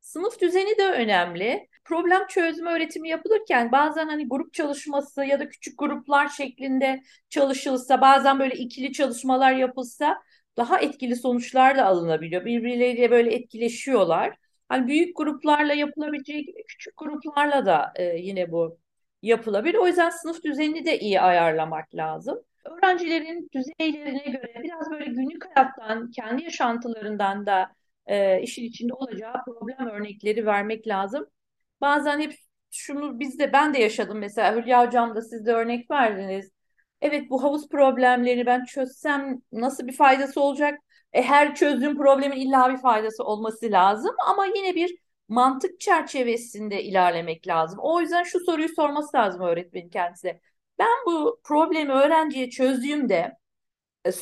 Sınıf 0.00 0.40
düzeni 0.40 0.78
de 0.78 0.90
önemli. 0.90 1.68
Problem 1.84 2.26
çözme 2.26 2.70
öğretimi 2.70 3.08
yapılırken 3.08 3.72
bazen 3.72 4.08
hani 4.08 4.28
grup 4.28 4.52
çalışması 4.54 5.24
ya 5.24 5.40
da 5.40 5.48
küçük 5.48 5.78
gruplar 5.78 6.28
şeklinde 6.28 7.02
çalışılsa, 7.28 8.00
bazen 8.00 8.38
böyle 8.38 8.54
ikili 8.54 8.92
çalışmalar 8.92 9.52
yapılsa 9.52 10.22
daha 10.56 10.80
etkili 10.80 11.16
sonuçlar 11.16 11.76
da 11.76 11.86
alınabiliyor. 11.86 12.44
Birbirleriyle 12.44 13.10
böyle 13.10 13.34
etkileşiyorlar. 13.34 14.36
Hani 14.68 14.86
büyük 14.86 15.16
gruplarla 15.16 15.74
yapılabilecek 15.74 16.48
küçük 16.68 16.96
gruplarla 16.96 17.66
da 17.66 17.92
e, 17.96 18.04
yine 18.04 18.52
bu 18.52 18.78
yapılabilir. 19.22 19.74
O 19.74 19.86
yüzden 19.86 20.10
sınıf 20.10 20.44
düzenini 20.44 20.84
de 20.84 20.98
iyi 20.98 21.20
ayarlamak 21.20 21.94
lazım. 21.94 22.40
Öğrencilerin 22.64 23.50
düzeylerine 23.54 24.24
göre 24.32 24.60
biraz 24.62 24.90
böyle 24.90 25.04
günlük 25.04 25.44
hayattan, 25.44 26.10
kendi 26.10 26.42
yaşantılarından 26.42 27.46
da 27.46 27.72
e, 28.10 28.42
işin 28.42 28.64
içinde 28.64 28.94
olacağı 28.94 29.34
problem 29.44 29.88
örnekleri 29.88 30.46
vermek 30.46 30.88
lazım. 30.88 31.26
Bazen 31.80 32.20
hep 32.20 32.34
şunu 32.70 33.20
biz 33.20 33.38
de 33.38 33.52
ben 33.52 33.74
de 33.74 33.78
yaşadım 33.78 34.18
mesela 34.18 34.56
Hülya 34.56 34.86
Hocam 34.86 35.14
da 35.14 35.22
siz 35.22 35.46
de 35.46 35.52
örnek 35.52 35.90
verdiniz. 35.90 36.50
Evet 37.00 37.30
bu 37.30 37.42
havuz 37.42 37.68
problemlerini 37.68 38.46
ben 38.46 38.64
çözsem 38.64 39.42
nasıl 39.52 39.86
bir 39.86 39.96
faydası 39.96 40.40
olacak? 40.40 40.78
E, 41.12 41.22
her 41.22 41.54
çözdüğüm 41.54 41.96
problemin 41.96 42.36
illa 42.36 42.72
bir 42.72 42.78
faydası 42.78 43.24
olması 43.24 43.70
lazım 43.70 44.14
ama 44.28 44.46
yine 44.46 44.74
bir 44.74 44.96
mantık 45.28 45.80
çerçevesinde 45.80 46.82
ilerlemek 46.84 47.48
lazım. 47.48 47.78
O 47.82 48.00
yüzden 48.00 48.22
şu 48.22 48.40
soruyu 48.40 48.68
sorması 48.68 49.16
lazım 49.16 49.42
öğretmenin 49.42 49.88
kendisine. 49.90 50.40
Ben 50.78 51.06
bu 51.06 51.40
problemi 51.44 51.92
öğrenciye 51.92 52.50
çözdüğümde 52.50 53.32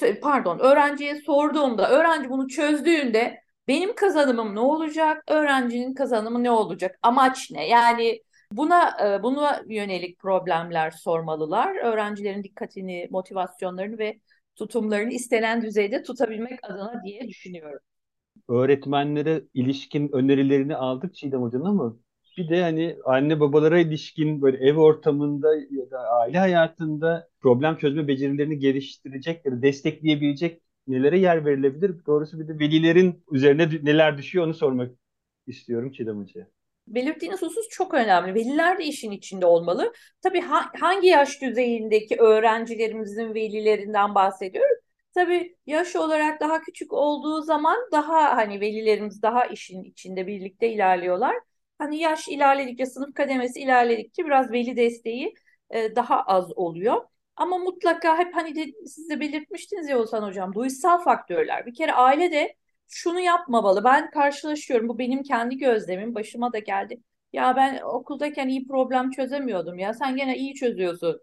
e, 0.03 0.21
pardon 0.21 0.59
öğrenciye 0.59 1.17
sorduğumda 1.17 1.91
öğrenci 1.91 2.31
bunu 2.31 2.49
çözdüğünde 2.49 3.48
benim 3.69 3.95
kazanımım 3.95 4.55
ne 4.55 4.61
olacak? 4.61 5.25
Öğrencinin 5.29 5.95
kazanımı 5.95 6.45
ne 6.45 6.51
olacak? 6.51 6.99
Amaç 7.03 7.51
ne? 7.51 7.69
Yani 7.69 8.23
buna 8.53 8.97
e, 9.17 9.23
buna 9.23 9.63
yönelik 9.69 10.19
problemler 10.19 10.91
sormalılar. 10.91 11.77
Öğrencilerin 11.77 12.45
dikkatini, 12.45 13.09
motivasyonlarını 13.11 13.99
ve 13.99 14.21
tutumlarını 14.57 15.13
istenen 15.13 15.63
düzeyde 15.63 16.03
tutabilmek 16.03 16.59
adına 16.63 17.03
diye 17.05 17.29
düşünüyorum. 17.29 17.81
Öğretmenlere 18.49 19.43
ilişkin 19.55 20.13
önerilerini 20.13 20.77
aldık 20.77 21.15
Çiğdem 21.15 21.43
Hoca'nın 21.43 21.65
ama 21.65 21.97
bir 22.37 22.49
de 22.49 22.63
hani 22.63 22.97
anne 23.05 23.41
babalara 23.41 23.79
ilişkin 23.79 24.43
böyle 24.43 24.69
ev 24.69 24.77
ortamında 24.77 25.55
ya 25.57 25.91
da 25.91 25.99
aile 25.99 26.39
hayatında 26.39 27.29
problem 27.41 27.77
çözme 27.77 28.09
becerilerini 28.09 28.59
geliştirecek 28.59 29.47
ya 29.47 29.53
da 29.53 29.63
destekleyebilecek 29.63 30.63
nelere 30.89 31.19
yer 31.19 31.45
verilebilir? 31.47 32.07
Doğrusu 32.07 32.41
bir 32.41 32.49
de 32.49 32.59
velilerin 32.59 33.25
üzerine 33.33 33.69
neler 33.83 34.19
düşüyor 34.19 34.45
onu 34.47 34.55
sormak 34.55 34.93
istiyorum 35.47 35.93
Çiğdem 35.93 36.19
Hoca'ya. 36.21 36.49
Belirttiğiniz 36.89 37.43
husus 37.43 37.69
çok 37.69 37.95
önemli. 37.95 38.35
Veliler 38.35 38.79
de 38.79 38.85
işin 38.85 39.11
içinde 39.11 39.47
olmalı. 39.47 39.93
Tabii 40.23 40.41
ha, 40.41 40.71
hangi 40.81 41.09
yaş 41.09 41.43
düzeyindeki 41.43 42.17
öğrencilerimizin 42.17 43.35
velilerinden 43.35 44.15
bahsediyoruz? 44.15 44.79
Tabii 45.15 45.57
yaş 45.67 45.97
olarak 45.97 46.41
daha 46.41 46.61
küçük 46.61 46.93
olduğu 46.93 47.43
zaman 47.43 47.77
daha 47.93 48.37
hani 48.37 48.61
velilerimiz 48.61 49.23
daha 49.23 49.45
işin 49.47 49.83
içinde 49.85 50.27
birlikte 50.27 50.69
ilerliyorlar. 50.73 51.37
Hani 51.79 51.99
yaş 51.99 52.29
ilerledikçe, 52.29 52.87
sınıf 52.87 53.15
kademesi 53.15 53.61
ilerledikçe 53.61 54.25
biraz 54.25 54.53
veli 54.53 54.77
desteği 54.77 55.35
e, 55.71 55.97
daha 55.97 56.23
az 56.23 56.53
oluyor. 56.59 57.03
Ama 57.39 57.59
mutlaka 57.59 58.19
hep 58.19 58.35
hani 58.37 58.55
de, 58.57 58.73
siz 58.87 59.11
de 59.11 59.21
belirtmiştiniz 59.21 59.89
ya 59.89 59.99
Oğuzhan 59.99 60.23
Hocam 60.23 60.55
duysal 60.55 60.99
faktörler. 60.99 61.67
Bir 61.67 61.75
kere 61.75 61.93
aile 61.93 62.33
de 62.33 62.55
şunu 62.89 63.21
yapmamalı. 63.21 63.85
Ben 63.85 64.11
karşılaşıyorum. 64.11 64.89
Bu 64.89 64.99
benim 64.99 65.23
kendi 65.23 65.57
gözlemim. 65.59 66.15
Başıma 66.15 66.53
da 66.53 66.59
geldi. 66.59 67.01
Ya 67.33 67.57
ben 67.57 67.81
okuldayken 67.83 68.49
iyi 68.49 68.67
problem 68.69 69.11
çözemiyordum 69.11 69.79
ya. 69.79 69.95
Sen 69.95 70.17
gene 70.17 70.37
iyi 70.39 70.55
çözüyorsun. 70.55 71.21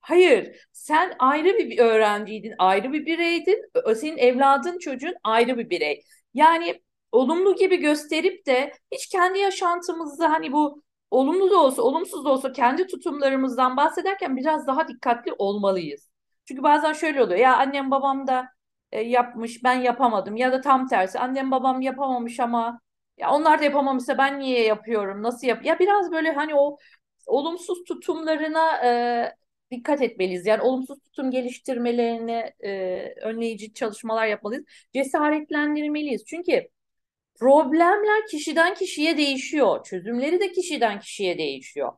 Hayır, 0.00 0.56
sen 0.72 1.14
ayrı 1.18 1.58
bir 1.58 1.78
öğrenciydin, 1.78 2.54
ayrı 2.58 2.92
bir 2.92 3.06
bireydin. 3.06 3.70
Senin 3.96 4.18
evladın, 4.18 4.78
çocuğun 4.78 5.14
ayrı 5.24 5.58
bir 5.58 5.70
birey. 5.70 6.04
Yani 6.34 6.82
olumlu 7.12 7.56
gibi 7.56 7.76
gösterip 7.76 8.46
de 8.46 8.72
hiç 8.92 9.06
kendi 9.08 9.38
yaşantımızda 9.38 10.30
hani 10.30 10.52
bu 10.52 10.82
olumlu 11.12 11.50
da 11.50 11.56
olsa, 11.56 11.82
olumsuz 11.82 12.24
da 12.24 12.30
olsa 12.30 12.52
kendi 12.52 12.86
tutumlarımızdan 12.86 13.76
bahsederken 13.76 14.36
biraz 14.36 14.66
daha 14.66 14.88
dikkatli 14.88 15.32
olmalıyız. 15.38 16.10
Çünkü 16.44 16.62
bazen 16.62 16.92
şöyle 16.92 17.22
oluyor. 17.22 17.38
Ya 17.40 17.56
annem 17.56 17.90
babam 17.90 18.26
da 18.26 18.48
e, 18.92 19.00
yapmış, 19.00 19.64
ben 19.64 19.74
yapamadım. 19.74 20.36
Ya 20.36 20.52
da 20.52 20.60
tam 20.60 20.88
tersi. 20.88 21.18
Annem 21.18 21.50
babam 21.50 21.80
yapamamış 21.80 22.40
ama 22.40 22.80
ya 23.18 23.30
onlar 23.30 23.60
da 23.60 23.64
yapamamışsa 23.64 24.18
ben 24.18 24.38
niye 24.40 24.62
yapıyorum? 24.64 25.22
Nasıl 25.22 25.46
yap? 25.46 25.64
Ya 25.64 25.78
biraz 25.78 26.12
böyle 26.12 26.32
hani 26.32 26.54
o 26.54 26.76
olumsuz 27.26 27.84
tutumlarına 27.84 28.84
e, 28.86 29.36
dikkat 29.70 30.02
etmeliyiz. 30.02 30.46
Yani 30.46 30.62
olumsuz 30.62 30.98
tutum 31.00 31.30
geliştirmelerine 31.30 32.54
e, 32.64 32.70
önleyici 33.22 33.74
çalışmalar 33.74 34.26
yapmalıyız. 34.26 34.64
Cesaretlendirmeliyiz. 34.94 36.24
Çünkü 36.26 36.68
Problemler 37.42 38.26
kişiden 38.26 38.74
kişiye 38.74 39.16
değişiyor. 39.16 39.84
Çözümleri 39.84 40.40
de 40.40 40.52
kişiden 40.52 41.00
kişiye 41.00 41.38
değişiyor. 41.38 41.92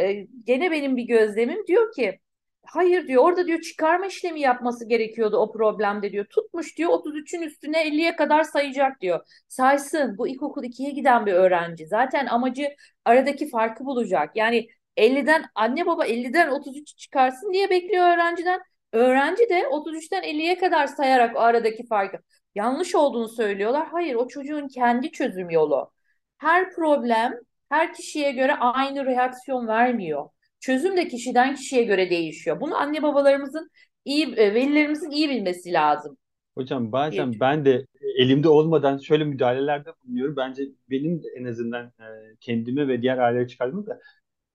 Ee, 0.00 0.26
gene 0.44 0.70
benim 0.70 0.96
bir 0.96 1.02
gözlemim 1.02 1.66
diyor 1.66 1.92
ki 1.92 2.20
hayır 2.66 3.08
diyor 3.08 3.24
orada 3.24 3.46
diyor 3.46 3.60
çıkarma 3.60 4.06
işlemi 4.06 4.40
yapması 4.40 4.88
gerekiyordu 4.88 5.36
o 5.36 5.52
problemde 5.52 6.12
diyor. 6.12 6.24
Tutmuş 6.30 6.78
diyor 6.78 6.90
33'ün 6.90 7.42
üstüne 7.42 7.82
50'ye 7.82 8.16
kadar 8.16 8.42
sayacak 8.44 9.00
diyor. 9.00 9.20
Saysın 9.48 10.18
bu 10.18 10.28
ilkokul 10.28 10.64
2'ye 10.64 10.90
giden 10.90 11.26
bir 11.26 11.32
öğrenci. 11.32 11.86
Zaten 11.86 12.26
amacı 12.26 12.68
aradaki 13.04 13.48
farkı 13.50 13.84
bulacak. 13.84 14.36
Yani 14.36 14.68
50'den 14.96 15.44
anne 15.54 15.86
baba 15.86 16.06
50'den 16.06 16.48
33 16.50 16.96
çıkarsın 16.96 17.52
diye 17.52 17.70
bekliyor 17.70 18.06
öğrenciden. 18.14 18.60
Öğrenci 18.92 19.48
de 19.48 19.66
33'ten 19.70 20.22
50'ye 20.22 20.58
kadar 20.58 20.86
sayarak 20.86 21.36
o 21.36 21.40
aradaki 21.40 21.86
farkı 21.86 22.18
yanlış 22.58 22.94
olduğunu 22.94 23.28
söylüyorlar. 23.28 23.88
Hayır, 23.92 24.14
o 24.14 24.28
çocuğun 24.28 24.68
kendi 24.68 25.12
çözüm 25.12 25.50
yolu. 25.50 25.90
Her 26.38 26.72
problem 26.72 27.32
her 27.68 27.94
kişiye 27.94 28.32
göre 28.32 28.54
aynı 28.54 29.06
reaksiyon 29.06 29.68
vermiyor. 29.68 30.28
Çözüm 30.60 30.96
de 30.96 31.08
kişiden 31.08 31.54
kişiye 31.54 31.84
göre 31.84 32.10
değişiyor. 32.10 32.60
Bunu 32.60 32.76
anne 32.76 33.02
babalarımızın 33.02 33.70
iyi 34.04 34.34
e, 34.34 34.54
velilerimizin 34.54 35.10
iyi 35.10 35.28
bilmesi 35.28 35.72
lazım. 35.72 36.16
Hocam 36.54 36.92
bazen 36.92 37.40
ben 37.40 37.64
de 37.64 37.86
elimde 38.16 38.48
olmadan 38.48 38.98
şöyle 38.98 39.24
müdahalelerde 39.24 39.90
bulunuyorum. 40.04 40.36
Bence 40.36 40.62
benim 40.90 41.22
en 41.36 41.44
azından 41.44 41.86
e, 41.86 42.06
kendime 42.40 42.88
ve 42.88 43.02
diğer 43.02 43.18
ailelere 43.18 43.48
çıkardığım 43.48 43.86
da 43.86 44.00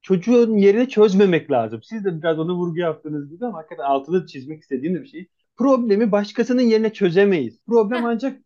çocuğun 0.02 0.58
yerini 0.58 0.90
çözmemek 0.90 1.52
lazım. 1.52 1.84
Siz 1.84 2.06
de 2.06 2.22
biraz 2.22 2.40
onu 2.40 2.54
vurgu 2.54 2.80
yaptığınız 2.80 3.30
gibi 3.30 3.46
ama 3.46 3.58
hakikaten 3.58 3.84
altını 3.84 4.26
çizmek 4.26 4.62
istediğim 4.62 5.04
bir 5.04 5.08
şey 5.08 5.28
problemi 5.58 6.12
başkasının 6.12 6.62
yerine 6.62 6.94
çözemeyiz. 6.94 7.60
Problem 7.66 8.06
ancak 8.06 8.42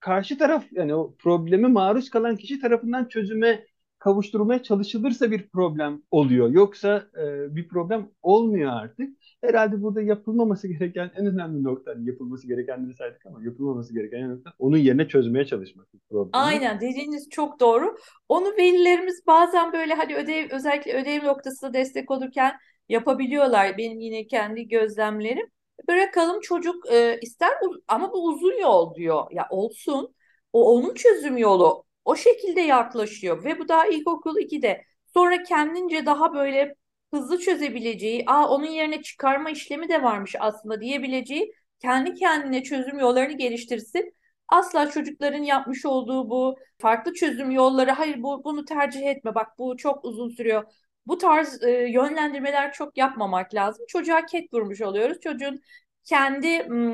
karşı 0.00 0.38
taraf 0.38 0.64
yani 0.72 0.94
o 0.94 1.14
probleme 1.18 1.68
maruz 1.68 2.10
kalan 2.10 2.36
kişi 2.36 2.60
tarafından 2.60 3.08
çözüme 3.08 3.66
kavuşturmaya 3.98 4.62
çalışılırsa 4.62 5.30
bir 5.30 5.48
problem 5.48 6.02
oluyor. 6.10 6.50
Yoksa 6.50 7.08
e, 7.22 7.56
bir 7.56 7.68
problem 7.68 8.10
olmuyor 8.22 8.72
artık. 8.72 9.16
Herhalde 9.40 9.82
burada 9.82 10.02
yapılmaması 10.02 10.68
gereken 10.68 11.10
en 11.16 11.26
önemli 11.26 11.64
nokta, 11.64 11.90
hani 11.90 12.08
yapılması 12.08 12.48
gerekenleri 12.48 12.94
saydık 12.94 13.26
ama 13.26 13.44
yapılmaması 13.44 13.94
gereken 13.94 14.18
en 14.18 14.30
nokta 14.30 14.52
onun 14.58 14.76
yerine 14.76 15.08
çözmeye 15.08 15.44
çalışmak 15.44 15.86
problemi. 16.10 16.30
Aynen 16.32 16.80
dediğiniz 16.80 17.28
çok 17.30 17.60
doğru. 17.60 17.96
Onu 18.28 18.46
velilerimiz 18.58 19.22
bazen 19.26 19.72
böyle 19.72 19.94
hani 19.94 20.16
ödev 20.16 20.50
özellikle 20.50 21.02
ödev 21.02 21.24
noktasında 21.24 21.74
destek 21.74 22.10
olurken 22.10 22.52
yapabiliyorlar. 22.88 23.78
Benim 23.78 24.00
yine 24.00 24.26
kendi 24.26 24.68
gözlemlerim. 24.68 25.46
Bırakalım 25.88 26.40
çocuk 26.40 26.92
e, 26.92 27.18
ister 27.22 27.52
ama 27.88 28.12
bu 28.12 28.24
uzun 28.28 28.60
yol 28.60 28.94
diyor. 28.94 29.26
Ya 29.30 29.46
olsun. 29.50 30.14
O 30.52 30.74
onun 30.76 30.94
çözüm 30.94 31.36
yolu. 31.36 31.84
O 32.04 32.16
şekilde 32.16 32.60
yaklaşıyor 32.60 33.44
ve 33.44 33.58
bu 33.58 33.68
daha 33.68 33.86
ilkokul 33.86 34.36
2'de. 34.38 34.84
Sonra 35.14 35.42
kendince 35.42 36.06
daha 36.06 36.34
böyle 36.34 36.74
hızlı 37.14 37.38
çözebileceği, 37.38 38.24
aa 38.26 38.48
onun 38.48 38.66
yerine 38.66 39.02
çıkarma 39.02 39.50
işlemi 39.50 39.88
de 39.88 40.02
varmış 40.02 40.34
aslında 40.40 40.80
diyebileceği 40.80 41.54
kendi 41.80 42.14
kendine 42.14 42.62
çözüm 42.62 42.98
yollarını 42.98 43.32
geliştirsin. 43.36 44.14
Asla 44.48 44.90
çocukların 44.90 45.42
yapmış 45.42 45.84
olduğu 45.86 46.30
bu 46.30 46.56
farklı 46.78 47.12
çözüm 47.14 47.50
yolları, 47.50 47.90
hayır 47.90 48.22
bu 48.22 48.44
bunu 48.44 48.64
tercih 48.64 49.02
etme, 49.06 49.34
bak 49.34 49.58
bu 49.58 49.76
çok 49.76 50.04
uzun 50.04 50.28
sürüyor. 50.30 50.64
Bu 51.06 51.18
tarz 51.18 51.62
e, 51.62 51.70
yönlendirmeler 51.70 52.72
çok 52.72 52.96
yapmamak 52.96 53.54
lazım. 53.54 53.84
Çocuğa 53.88 54.26
ket 54.26 54.52
vurmuş 54.52 54.80
oluyoruz. 54.80 55.20
Çocuğun 55.20 55.60
kendi 56.04 56.46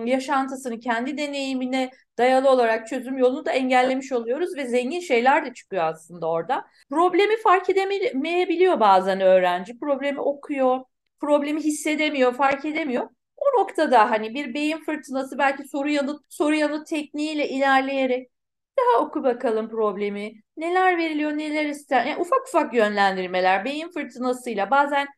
yaşantısını, 0.07 0.81
kendi 0.81 1.19
deneyimine 1.19 1.91
dayalı 2.19 2.51
olarak 2.51 2.89
çözüm 2.89 3.19
yolunu 3.19 3.45
da 3.47 3.53
engellemiş 3.53 4.13
oluyoruz 4.13 4.57
ve 4.57 4.67
zengin 4.67 5.01
şeyler 5.01 5.47
de 5.47 5.55
çıkıyor 5.55 5.85
aslında 5.85 6.31
orada. 6.31 6.65
Problemi 6.91 7.37
fark 7.43 7.71
edemeyebiliyor 7.71 8.81
bazen 8.81 9.21
öğrenci. 9.21 9.79
Problemi 9.79 10.21
okuyor, 10.21 10.81
problemi 11.21 11.61
hissedemiyor, 11.61 12.35
fark 12.35 12.65
edemiyor. 12.65 13.09
O 13.37 13.61
noktada 13.61 14.11
hani 14.11 14.35
bir 14.35 14.55
beyin 14.55 14.79
fırtınası 14.85 15.39
belki 15.39 15.69
soru 15.69 15.89
yanıt 15.89 16.21
soru 16.29 16.55
yanıt 16.55 16.87
tekniğiyle 16.87 17.49
ilerleyerek 17.49 18.31
daha 18.81 19.05
oku 19.05 19.25
bakalım 19.25 19.69
problemi. 19.69 20.33
Neler 20.57 20.99
veriliyor, 20.99 21.31
neler 21.31 21.67
ister. 21.67 22.07
Yani 22.07 22.21
ufak 22.21 22.49
ufak 22.49 22.75
yönlendirmeler 22.75 23.65
beyin 23.65 23.89
fırtınasıyla 23.91 24.71
bazen 24.71 25.09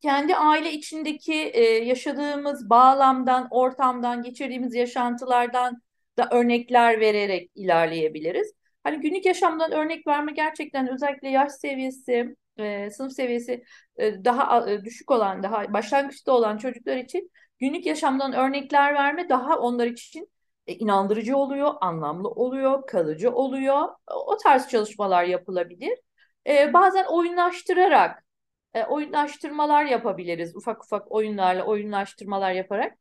kendi 0.00 0.36
aile 0.36 0.72
içindeki 0.72 1.34
e, 1.34 1.62
yaşadığımız 1.62 2.70
bağlamdan, 2.70 3.48
ortamdan, 3.50 4.22
geçirdiğimiz 4.22 4.74
yaşantılardan 4.74 5.82
da 6.18 6.28
örnekler 6.30 7.00
vererek 7.00 7.50
ilerleyebiliriz. 7.54 8.52
Hani 8.84 9.00
günlük 9.00 9.26
yaşamdan 9.26 9.72
örnek 9.72 10.06
verme 10.06 10.32
gerçekten 10.32 10.88
özellikle 10.88 11.28
yaş 11.28 11.52
seviyesi, 11.52 12.36
e, 12.58 12.90
sınıf 12.90 13.12
seviyesi 13.12 13.64
e, 13.96 14.24
daha 14.24 14.70
e, 14.70 14.84
düşük 14.84 15.10
olan, 15.10 15.42
daha 15.42 15.72
başlangıçta 15.72 16.32
olan 16.32 16.58
çocuklar 16.58 16.96
için 16.96 17.30
günlük 17.58 17.86
yaşamdan 17.86 18.32
örnekler 18.32 18.94
verme 18.94 19.28
daha 19.28 19.58
onlar 19.58 19.86
için 19.86 20.28
e, 20.68 20.74
inandırıcı 20.74 21.36
oluyor, 21.36 21.74
anlamlı 21.80 22.28
oluyor, 22.30 22.86
kalıcı 22.86 23.30
oluyor. 23.30 23.88
O 24.26 24.36
tarz 24.36 24.68
çalışmalar 24.68 25.24
yapılabilir. 25.24 25.98
E, 26.46 26.72
bazen 26.72 27.04
oyunlaştırarak 27.04 28.24
e, 28.74 28.84
oyunlaştırmalar 28.84 29.84
yapabiliriz. 29.84 30.56
Ufak 30.56 30.84
ufak 30.84 31.12
oyunlarla 31.12 31.64
oyunlaştırmalar 31.64 32.52
yaparak. 32.52 32.98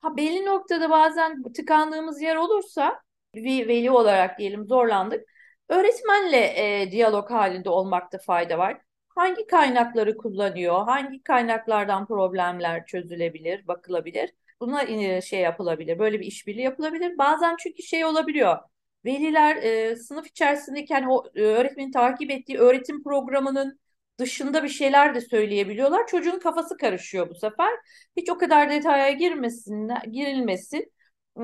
Ha 0.00 0.16
belli 0.16 0.46
noktada 0.46 0.90
bazen 0.90 1.42
tıkandığımız 1.52 2.22
yer 2.22 2.36
olursa 2.36 3.02
bir 3.34 3.68
veli 3.68 3.90
olarak 3.90 4.38
diyelim 4.38 4.66
zorlandık. 4.66 5.24
Öğretmenle 5.68 6.38
e, 6.82 6.92
diyalog 6.92 7.30
halinde 7.30 7.70
olmakta 7.70 8.18
fayda 8.18 8.58
var. 8.58 8.80
Hangi 9.08 9.46
kaynakları 9.46 10.16
kullanıyor? 10.16 10.84
Hangi 10.84 11.22
kaynaklardan 11.22 12.06
problemler 12.06 12.86
çözülebilir, 12.86 13.66
bakılabilir? 13.68 14.30
Buna 14.60 14.82
e, 14.82 15.20
şey 15.22 15.40
yapılabilir. 15.40 15.98
Böyle 15.98 16.20
bir 16.20 16.26
işbirliği 16.26 16.62
yapılabilir. 16.62 17.18
Bazen 17.18 17.56
çünkü 17.58 17.82
şey 17.82 18.04
olabiliyor. 18.04 18.58
Veliler 19.04 19.56
e, 19.56 19.96
sınıf 19.96 20.26
içerisindeki 20.26 20.94
hani 20.94 21.08
o 21.12 21.24
e, 21.34 21.40
öğretmenin 21.42 21.92
takip 21.92 22.30
ettiği 22.30 22.58
öğretim 22.58 23.02
programının 23.02 23.80
dışında 24.18 24.62
bir 24.64 24.68
şeyler 24.68 25.14
de 25.14 25.20
söyleyebiliyorlar. 25.20 26.06
Çocuğun 26.06 26.38
kafası 26.38 26.76
karışıyor 26.76 27.30
bu 27.30 27.34
sefer. 27.34 27.70
Hiç 28.16 28.30
o 28.30 28.38
kadar 28.38 28.70
detaya 28.70 29.10
girmesin, 29.10 29.88
girilmesin. 30.12 30.92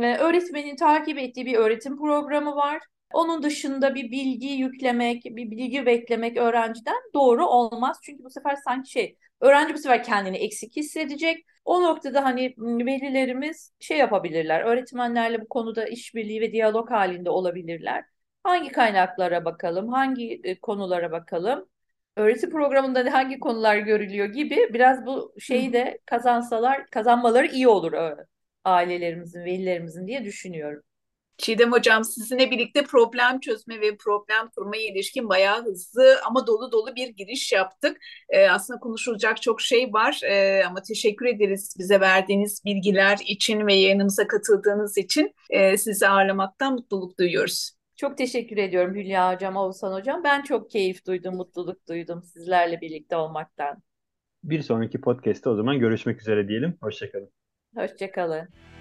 Ee, 0.03 0.17
öğretmenin 0.17 0.77
takip 0.77 1.19
ettiği 1.19 1.47
bir 1.47 1.55
öğretim 1.57 1.99
programı 1.99 2.57
var. 2.57 2.83
Onun 3.13 3.43
dışında 3.43 3.95
bir 3.95 4.11
bilgi 4.11 4.47
yüklemek, 4.49 5.25
bir 5.25 5.51
bilgi 5.51 5.87
beklemek 5.87 6.37
öğrenciden 6.37 6.97
doğru 7.15 7.47
olmaz. 7.47 7.99
Çünkü 8.03 8.25
bu 8.25 8.31
sefer 8.31 8.57
sanki 8.65 8.91
şey, 8.91 9.17
öğrenci 9.41 9.75
bu 9.75 9.79
sefer 9.79 10.05
kendini 10.05 10.37
eksik 10.37 10.77
hissedecek. 10.77 11.45
O 11.67 11.83
noktada 11.83 12.25
hani 12.25 12.55
velilerimiz 12.59 13.73
şey 13.81 13.99
yapabilirler, 13.99 14.61
öğretmenlerle 14.63 15.41
bu 15.43 15.49
konuda 15.49 15.87
işbirliği 15.89 16.41
ve 16.41 16.53
diyalog 16.53 16.91
halinde 16.91 17.31
olabilirler. 17.31 18.05
Hangi 18.45 18.73
kaynaklara 18.73 19.45
bakalım, 19.45 19.89
hangi 19.93 20.41
e, 20.45 20.61
konulara 20.61 21.13
bakalım 21.13 21.69
öğretim 22.17 22.51
programında 22.51 23.13
hangi 23.13 23.41
konular 23.41 23.77
görülüyor 23.77 24.27
gibi 24.27 24.71
biraz 24.75 25.07
bu 25.07 25.35
şeyi 25.41 25.73
de 25.73 25.99
kazansalar 26.07 26.87
kazanmaları 26.91 27.47
iyi 27.47 27.69
olur 27.69 27.93
ailelerimizin, 28.65 29.45
velilerimizin 29.45 30.07
diye 30.07 30.25
düşünüyorum. 30.25 30.83
Çiğdem 31.39 31.73
Hocam 31.73 32.05
sizinle 32.05 32.51
birlikte 32.51 32.85
problem 32.85 33.41
çözme 33.41 33.81
ve 33.81 33.97
problem 33.97 34.49
kurmaya 34.57 34.87
ilişkin 34.87 35.29
bayağı 35.29 35.65
hızlı 35.65 36.17
ama 36.27 36.47
dolu 36.47 36.73
dolu 36.73 36.97
bir 36.97 37.09
giriş 37.09 37.53
yaptık. 37.53 37.97
Ee, 38.29 38.49
aslında 38.49 38.81
konuşulacak 38.81 39.43
çok 39.43 39.61
şey 39.61 39.93
var 39.93 40.21
ee, 40.25 40.63
ama 40.67 40.83
teşekkür 40.83 41.27
ederiz 41.27 41.75
bize 41.79 42.01
verdiğiniz 42.01 42.65
bilgiler 42.65 43.19
için 43.27 43.67
ve 43.67 43.75
yayınımıza 43.75 44.27
katıldığınız 44.27 44.99
için. 44.99 45.35
Ee, 45.51 45.77
sizi 45.77 46.09
ağırlamaktan 46.09 46.73
mutluluk 46.73 47.19
duyuyoruz. 47.19 47.77
Çok 47.97 48.19
teşekkür 48.19 48.57
ediyorum 48.57 48.95
Hülya 48.95 49.35
Hocam, 49.35 49.57
Oğuzhan 49.57 49.93
Hocam. 49.93 50.25
Ben 50.25 50.43
çok 50.43 50.71
keyif 50.71 51.07
duydum, 51.07 51.37
mutluluk 51.37 51.89
duydum 51.89 52.23
sizlerle 52.23 52.81
birlikte 52.81 53.17
olmaktan. 53.17 53.83
Bir 54.45 54.63
sonraki 54.63 55.01
podcast'te 55.01 55.49
o 55.51 55.55
zaman 55.55 55.79
görüşmek 55.79 56.21
üzere 56.21 56.49
diyelim. 56.49 56.77
Hoşçakalın. 56.81 57.31
Hoşçakalın. 57.77 58.76